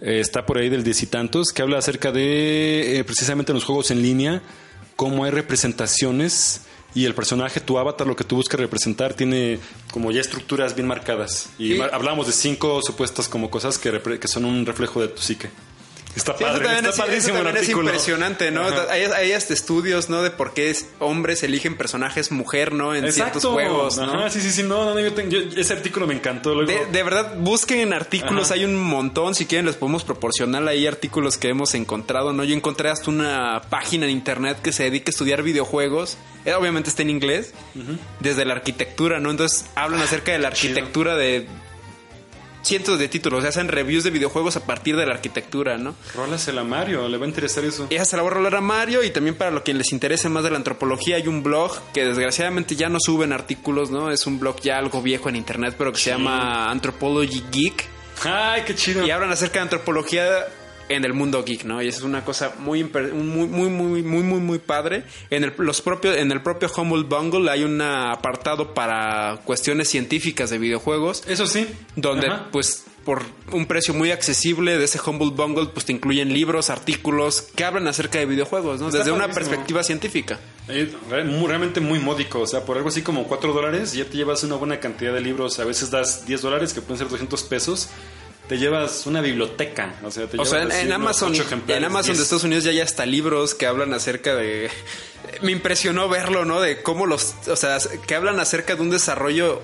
[0.00, 3.64] Eh, está por ahí del diez y tantos, que habla acerca de eh, precisamente los
[3.64, 4.42] juegos en línea,
[4.96, 6.62] cómo hay representaciones
[6.94, 9.58] y el personaje, tu avatar, lo que tú buscas representar, tiene
[9.90, 11.48] como ya estructuras bien marcadas.
[11.58, 11.80] Y Sí.
[11.92, 15.50] hablamos de cinco supuestas como cosas que, que son un reflejo de tu psique.
[16.16, 17.88] Está Sí, padre, está es, padrísimo el también es artículo.
[17.88, 18.62] impresionante, ¿no?
[18.62, 18.86] Ajá.
[18.90, 20.22] Hay, hay hasta estudios, ¿no?
[20.22, 22.94] De por qué es- hombres eligen personajes mujer, ¿no?
[22.94, 23.40] En Exacto.
[23.40, 24.04] ciertos juegos, ¿no?
[24.14, 26.54] Ajá, sí, sí, sí, no, no, yo tengo- yo- ese artículo me encantó.
[26.54, 28.54] Luego, De, de verdad, busquen artículos, Ajá.
[28.54, 32.44] hay un montón, si quieren les podemos proporcionar ahí artículos que hemos encontrado, ¿no?
[32.44, 36.90] Yo encontré hasta una página en internet que se dedica a estudiar videojuegos, Eh, obviamente
[36.90, 37.54] está en inglés,
[38.20, 39.30] desde la arquitectura, ¿no?
[39.30, 41.46] Entonces hablan acerca de la arquitectura de
[42.64, 45.94] cientos de títulos, o sea, hacen reviews de videojuegos a partir de la arquitectura, ¿no?
[46.14, 47.86] Rólasela a Mario, le va a interesar eso.
[47.90, 50.28] Esa se la voy a rolar a Mario y también para lo que les interese
[50.28, 54.10] más de la antropología hay un blog que desgraciadamente ya no suben artículos, ¿no?
[54.10, 57.86] Es un blog ya algo viejo en internet, pero que se llama Anthropology Geek
[58.24, 59.06] Ay, qué chido.
[59.06, 60.24] y hablan acerca de antropología
[60.88, 61.82] en el mundo geek, ¿no?
[61.82, 65.04] Y eso es una cosa muy muy muy muy muy muy muy padre.
[65.30, 70.50] En el los propios en el propio Humble Bundle hay un apartado para cuestiones científicas
[70.50, 71.66] de videojuegos Eso sí.
[71.96, 72.48] donde Ajá.
[72.50, 73.22] pues por
[73.52, 77.86] un precio muy accesible de ese Humble Bundle pues te incluyen libros, artículos que hablan
[77.86, 78.86] acerca de videojuegos, ¿no?
[78.86, 80.40] Está Desde una perspectiva científica.
[80.68, 84.42] Eh, realmente muy módico, o sea, por algo así como 4 dólares ya te llevas
[84.44, 87.90] una buena cantidad de libros, a veces das 10 dólares que pueden ser 200 pesos,
[88.48, 92.12] te llevas una biblioteca, o sea, te O llevas sea, en, en Amazon, en Amazon
[92.12, 92.20] de 10.
[92.20, 94.70] Estados Unidos ya hay hasta libros que hablan acerca de...
[95.42, 96.60] Me impresionó verlo, ¿no?
[96.60, 97.34] De cómo los...
[97.48, 99.62] O sea, que hablan acerca de un desarrollo...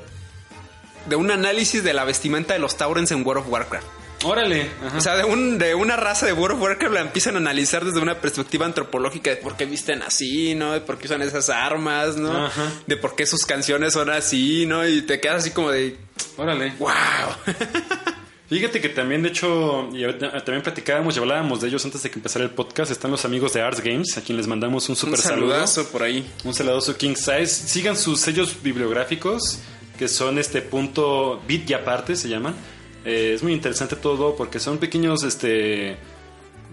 [1.07, 3.87] De un análisis de la vestimenta de los Taurens en World of Warcraft.
[4.23, 4.99] Órale, ajá.
[4.99, 7.85] O sea, de, un, de una raza de World of Warcraft la empiezan a analizar
[7.87, 10.73] desde una perspectiva antropológica de por qué visten así, ¿no?
[10.73, 12.47] De por qué usan esas armas, ¿no?
[12.47, 12.71] Ajá.
[12.87, 14.87] De por qué sus canciones son así, ¿no?
[14.87, 15.97] Y te quedas así como de,
[16.37, 16.75] órale.
[16.79, 16.91] wow.
[18.51, 22.11] Fíjate que también, de hecho, y ahorita también platicábamos y hablábamos de ellos antes de
[22.11, 24.95] que empezara el podcast, están los amigos de Arts Games, a quien les mandamos un
[24.95, 25.51] Un super saludo.
[25.53, 26.29] saludazo por ahí.
[26.45, 27.47] Un saludoso King Size.
[27.47, 29.61] Sigan sus sellos bibliográficos,
[29.97, 32.57] que son este punto bit y aparte se llaman.
[33.05, 35.97] Eh, es muy interesante todo porque son pequeños, este,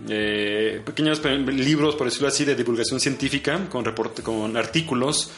[0.10, 5.30] eh, pequeños pe- libros, por decirlo así, de divulgación científica con reporte, con artículos,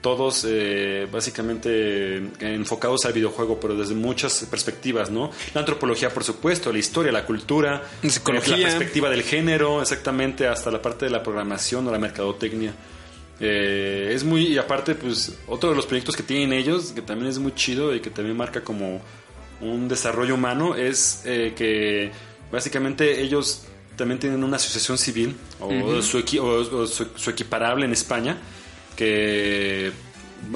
[0.00, 5.30] todos eh, básicamente enfocados al videojuego, pero desde muchas perspectivas, ¿no?
[5.54, 8.56] La antropología, por supuesto, la historia, la cultura, La psicología.
[8.56, 12.72] la perspectiva del género, exactamente, hasta la parte de la programación o la mercadotecnia.
[13.40, 17.30] Eh, es muy, y aparte, pues, otro de los proyectos que tienen ellos, que también
[17.30, 19.00] es muy chido y que también marca como
[19.60, 22.10] un desarrollo humano, es eh, que
[22.50, 23.62] básicamente ellos
[23.96, 28.38] también tienen una asociación civil o, su, equi- o- o su- su equiparable en España,
[28.98, 29.92] que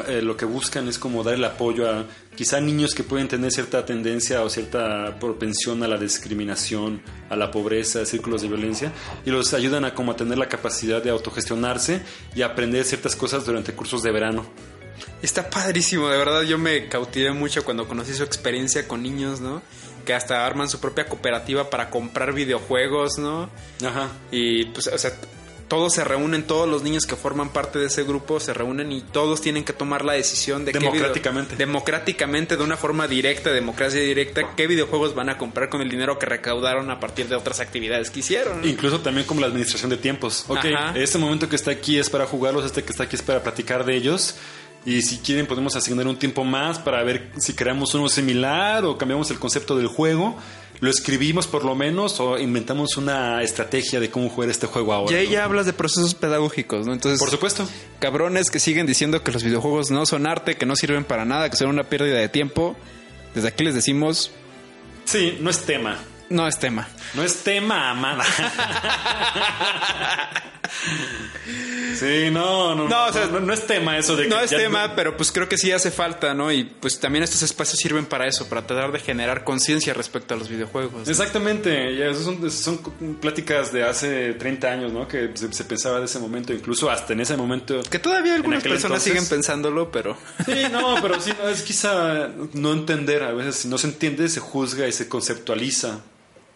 [0.09, 3.53] eh, lo que buscan es como dar el apoyo a quizá niños que pueden tener
[3.53, 8.93] cierta tendencia o cierta propensión a la discriminación, a la pobreza, a círculos de violencia,
[9.25, 12.03] y los ayudan a como a tener la capacidad de autogestionarse
[12.35, 14.45] y aprender ciertas cosas durante cursos de verano.
[15.23, 19.63] Está padrísimo, de verdad yo me cautivé mucho cuando conocí su experiencia con niños, ¿no?
[20.05, 23.49] Que hasta arman su propia cooperativa para comprar videojuegos, ¿no?
[23.87, 24.11] Ajá.
[24.33, 25.13] Y pues, o sea,
[25.73, 29.01] todos se reúnen, todos los niños que forman parte de ese grupo se reúnen y
[29.01, 31.57] todos tienen que tomar la decisión de qué video- Democráticamente.
[31.57, 36.19] democráticamente, de una forma directa, democracia directa, qué videojuegos van a comprar con el dinero
[36.19, 38.61] que recaudaron a partir de otras actividades que hicieron.
[38.61, 38.67] ¿no?
[38.67, 40.45] Incluso también como la administración de tiempos.
[40.49, 40.93] Ok, Ajá.
[40.95, 43.87] este momento que está aquí es para jugarlos, este que está aquí es para platicar
[43.87, 44.35] de ellos.
[44.85, 48.99] Y si quieren podemos asignar un tiempo más para ver si creamos uno similar o
[48.99, 50.37] cambiamos el concepto del juego.
[50.81, 55.13] Lo escribimos por lo menos o inventamos una estrategia de cómo jugar este juego ahora.
[55.13, 55.33] Y ahí ¿no?
[55.35, 56.93] ya hablas de procesos pedagógicos, ¿no?
[56.93, 57.69] Entonces, Por supuesto.
[58.01, 61.49] cabrones que siguen diciendo que los videojuegos no son arte, que no sirven para nada,
[61.51, 62.75] que son una pérdida de tiempo,
[63.37, 64.33] desde aquí les decimos,
[65.05, 65.99] Sí, no es tema.
[66.31, 66.89] no es tema.
[67.15, 68.25] No es tema, amada.
[71.95, 74.41] sí, no, no, No, no, o sea, no, no es tema eso de que No
[74.41, 76.51] es tema, pero pues creo que sí hace falta, ¿no?
[76.53, 80.37] Y pues también estos espacios sirven para eso, para tratar de generar conciencia respecto a
[80.37, 81.09] los videojuegos.
[81.09, 82.79] Exactamente, ya son, son
[83.21, 85.07] pláticas de hace 30 años, ¿no?
[85.09, 87.81] Que se, se pensaba de ese momento, incluso hasta en ese momento.
[87.91, 90.17] Que todavía algunas personas entonces- siguen pensándolo, pero...
[90.45, 94.29] Sí, no, pero sí, no, es quizá no entender, a veces si no se entiende
[94.29, 96.01] se juzga y se conceptualiza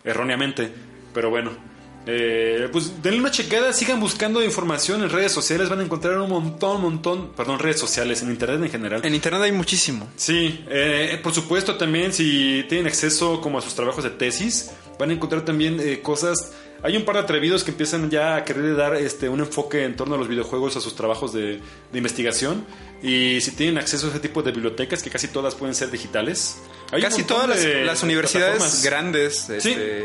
[0.05, 0.71] erróneamente,
[1.15, 1.76] pero bueno.
[2.07, 6.31] Eh, pues denle una checada, sigan buscando información en redes sociales, van a encontrar un
[6.31, 9.01] montón, montón, perdón, redes sociales, en internet en general.
[9.05, 10.09] En internet hay muchísimo.
[10.17, 15.11] Sí, eh, por supuesto también si tienen acceso como a sus trabajos de tesis, van
[15.11, 16.53] a encontrar también eh, cosas...
[16.83, 19.97] Hay un par de atrevidos que empiezan ya a querer dar este, un enfoque en
[19.97, 21.61] torno a los videojuegos, a sus trabajos de,
[21.93, 22.65] de investigación.
[23.03, 26.59] Y si tienen acceso a ese tipo de bibliotecas, que casi todas pueden ser digitales.
[26.93, 29.71] hay Casi todas las, de las universidades grandes, Sí.
[29.71, 30.03] este,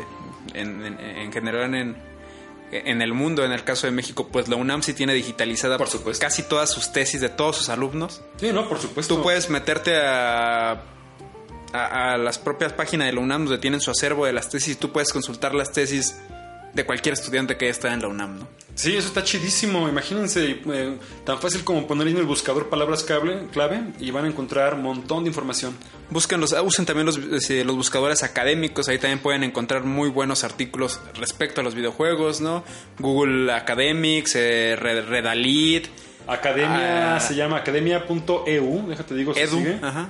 [0.53, 1.95] en, en- en general en,
[2.71, 3.43] en el mundo.
[3.45, 6.21] En el caso de México, pues la UNAM sí tiene digitalizada Por supuesto.
[6.25, 8.21] casi todas sus tesis de todos sus alumnos.
[8.37, 9.15] Sí, no, por supuesto.
[9.17, 10.71] Tú puedes meterte a,
[11.73, 14.77] a, a las propias páginas de la UNAM donde tienen su acervo de las tesis
[14.77, 16.15] tú puedes consultar las tesis
[16.73, 18.47] de cualquier estudiante que estado en la UNAM, ¿no?
[18.73, 19.89] Sí, eso está chidísimo.
[19.89, 24.27] Imagínense, eh, tan fácil como poner en el buscador palabras clave, clave y van a
[24.29, 25.75] encontrar un montón de información.
[26.09, 27.19] Busquen los, ah, usen también los,
[27.49, 32.39] eh, los buscadores académicos, ahí también pueden encontrar muy buenos artículos respecto a los videojuegos,
[32.39, 32.63] ¿no?
[32.99, 35.87] Google Academics, eh, Red- Redalit,
[36.27, 37.19] Academia Ah.
[37.19, 39.79] se llama academia.eu, déjate digo, si Edu, sigue.
[39.81, 40.09] ajá.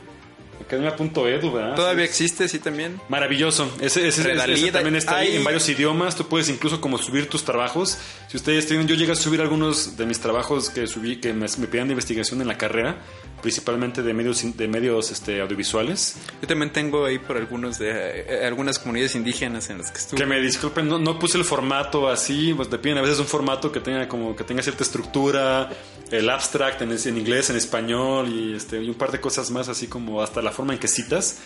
[0.75, 1.75] Academia.edu, ¿verdad?
[1.75, 2.99] Todavía existe, sí también.
[3.09, 3.69] Maravilloso.
[3.81, 6.15] Ese, ese- ese- también está ahí hay- en varios idiomas.
[6.15, 7.97] Tú puedes incluso como subir tus trabajos.
[8.31, 11.47] Si ustedes tienen, yo llegué a subir algunos de mis trabajos que subí, que me,
[11.57, 12.97] me pedían de investigación en la carrera,
[13.41, 16.15] principalmente de medios, de medios este, audiovisuales.
[16.41, 20.17] Yo también tengo ahí por algunos de eh, algunas comunidades indígenas en las que estuve.
[20.17, 23.25] Que me disculpen, no, no puse el formato así, pues te piden a veces un
[23.25, 25.69] formato que tenga como que tenga cierta estructura,
[26.09, 29.67] el abstract en, en inglés, en español y este y un par de cosas más
[29.67, 31.39] así como hasta la forma en que citas.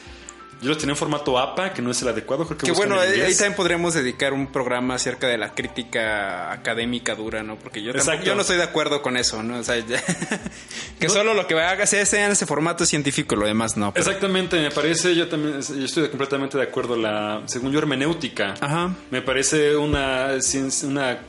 [0.61, 2.95] Yo los tenía en formato APA, que no es el adecuado, creo que Que bueno,
[3.03, 7.57] en ahí, también podríamos dedicar un programa acerca de la crítica académica dura, ¿no?
[7.57, 9.59] Porque yo, tampoco- yo no estoy de acuerdo con eso, ¿no?
[9.59, 10.01] O sea, ya-
[10.99, 13.93] que solo lo que haga sea sea en ese formato científico, lo demás no.
[13.93, 16.95] pero- Exactamente, me parece, yo también yo estoy completamente de acuerdo.
[16.95, 18.53] La, según yo, hermenéutica.
[18.61, 18.95] Ajá.
[19.11, 21.19] Me parece una, ciencia- una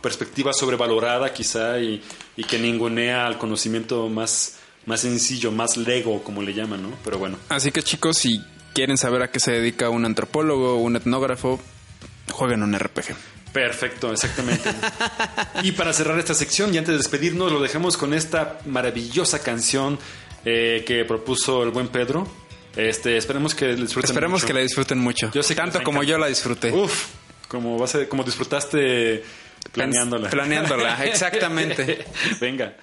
[0.00, 2.02] perspectiva sobrevalorada quizá y,
[2.36, 4.56] y que ningunea al conocimiento más,
[4.86, 6.90] más sencillo, más lego, como le llaman, ¿no?
[7.04, 7.38] Pero bueno.
[7.48, 8.40] Así que chicos, si
[8.74, 11.60] quieren saber a qué se dedica un antropólogo o un etnógrafo,
[12.30, 13.14] jueguen un RPG.
[13.52, 14.70] Perfecto, exactamente.
[15.62, 19.98] y para cerrar esta sección y antes de despedirnos, lo dejamos con esta maravillosa canción
[20.44, 22.26] eh, que propuso el buen Pedro.
[22.74, 24.46] Este, esperemos que la disfruten Esperemos mucho.
[24.46, 25.30] que la disfruten mucho.
[25.34, 26.72] Yo sé Tanto como yo la disfruté.
[26.72, 27.08] Uf,
[27.48, 29.22] como, vas a- como disfrutaste
[29.72, 30.30] planeándola.
[30.30, 32.06] Planeándola, exactamente.
[32.40, 32.74] Venga.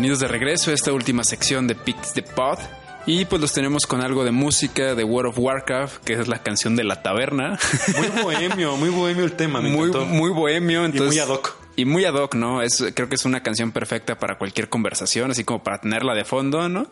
[0.00, 2.58] Bienvenidos de regreso a esta última sección de Pix the Pod.
[3.04, 6.42] Y pues los tenemos con algo de música de World of Warcraft, que es la
[6.42, 7.58] canción de la taberna.
[7.98, 9.60] Muy bohemio, muy bohemio el tema.
[9.60, 10.06] Me muy, encantó.
[10.06, 10.86] muy bohemio.
[10.86, 11.54] Entonces, muy ad hoc.
[11.76, 12.62] Y muy ad hoc, ¿no?
[12.62, 16.24] Es, creo que es una canción perfecta para cualquier conversación, así como para tenerla de
[16.24, 16.88] fondo, ¿no?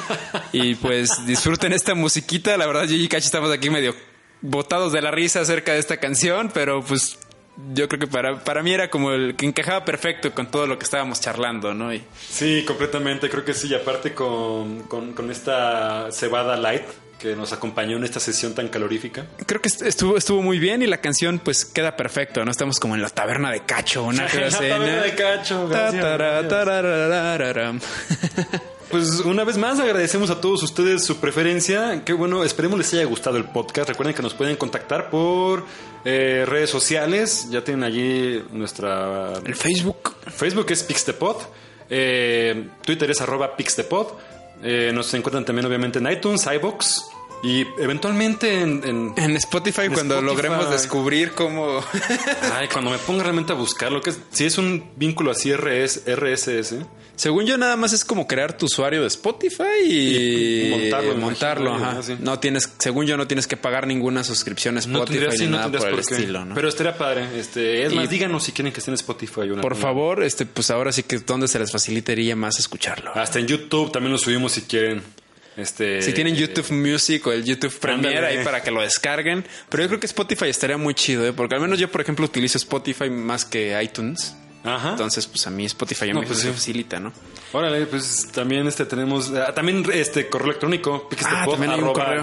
[0.54, 2.56] y pues disfruten esta musiquita.
[2.56, 3.94] La verdad, yo y Cachi estamos aquí medio
[4.40, 7.18] botados de la risa acerca de esta canción, pero pues
[7.74, 10.78] yo creo que para, para mí era como el que encajaba perfecto con todo lo
[10.78, 11.92] que estábamos charlando, ¿no?
[11.92, 13.68] Y Sí, completamente, creo que sí.
[13.68, 16.82] Y aparte con, con, con esta cebada light
[17.18, 19.24] que nos acompañó en esta sesión tan calorífica.
[19.46, 22.50] creo que est- estuvo, estuvo muy bien y la canción pues queda perfecto, ¿no?
[22.50, 26.02] Estamos como en la taberna de cacho, una La taberna de cacho, gracias.
[28.90, 32.04] Pues una vez más agradecemos a todos ustedes su preferencia.
[32.04, 33.88] Qué bueno, esperemos les haya gustado el podcast.
[33.88, 35.64] Recuerden que nos pueden contactar por
[36.04, 37.48] eh, redes sociales.
[37.50, 40.14] Ya tienen allí nuestra El Facebook.
[40.26, 41.36] Facebook es Pixtepod.
[41.90, 44.06] Eh, Twitter es arroba Pixtepod.
[44.62, 48.82] Eh, nos encuentran también obviamente en iTunes, iBox y eventualmente en...
[48.84, 50.34] en- En Spotify, En cuando Spotify.
[50.48, 51.80] logremos descubrir cómo...
[52.54, 54.18] Ay, cuando me ponga realmente a buscar lo que es...
[54.30, 56.74] Si es un vínculo así RS, RSS.
[57.16, 61.74] Según yo, nada más es como crear tu usuario de Spotify y, Y montarlo, montarlo,
[61.74, 61.92] ajá.
[61.94, 62.02] ¿no?
[62.02, 62.16] Sí.
[62.20, 65.62] No tienes, según yo, no tienes que pagar ninguna suscripción a Spotify ni no nada
[65.64, 66.54] tendrías por el por estilo, ¿no?
[66.54, 67.26] Pero estaría padre.
[67.38, 69.40] Este, es Y- más, díganos si quieren que esté en Spotify.
[69.50, 73.12] una- por favor, este, pues ahora sí que donde se les facilitaría más escucharlo.
[73.14, 75.02] Hasta en YouTube también lo subimos si quieren.
[75.56, 79.44] Este, Si tienen YouTube Music o el YouTube Premiere ahí para que lo descarguen.
[79.70, 81.32] Pero yo creo que Spotify estaría muy chido, ¿eh?
[81.32, 84.36] porque al menos yo, por ejemplo, utilizo Spotify más que iTunes.
[84.64, 84.90] Ajá.
[84.90, 86.48] Entonces, pues a mí Spotify ya No, me pues sí.
[86.48, 87.12] facilita, ¿no?
[87.52, 91.46] Órale, pues también este tenemos ah, también este correo electrónico Ah,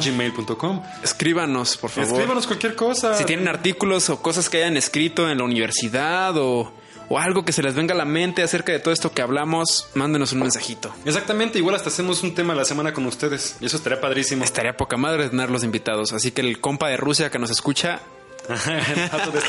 [0.03, 0.83] gmail.com.
[1.03, 2.09] Escríbanos, por favor.
[2.11, 3.13] Escríbanos cualquier cosa.
[3.15, 6.73] Si tienen artículos o cosas que hayan escrito en la universidad o,
[7.13, 9.87] o algo que se les venga a la mente acerca de todo esto que hablamos,
[9.93, 10.91] mándenos un mensajito.
[11.05, 13.55] Exactamente, igual hasta hacemos un tema a la semana con ustedes.
[13.61, 14.43] Y eso estaría padrísimo.
[14.43, 16.11] Estaría poca madre tenerlos invitados.
[16.11, 18.01] Así que el compa de Rusia que nos escucha,
[18.49, 19.43] de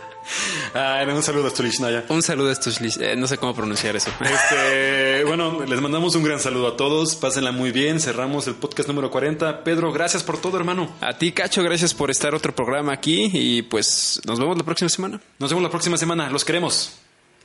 [0.74, 2.04] Ay, un saludo a Stolichnaya.
[2.08, 4.10] un saludo a lis- eh, no sé cómo pronunciar eso.
[4.20, 7.16] Este, bueno, les mandamos un gran saludo a todos.
[7.16, 8.00] Pásenla muy bien.
[8.00, 9.64] Cerramos el podcast número 40.
[9.64, 10.94] Pedro, gracias por todo, hermano.
[11.00, 14.88] A ti, Cacho, gracias por estar otro programa aquí y pues nos vemos la próxima
[14.88, 15.20] semana.
[15.38, 16.30] Nos vemos la próxima semana.
[16.30, 16.92] Los queremos.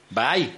[0.10, 0.56] Bye.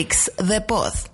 [0.00, 1.09] Pix the Pod.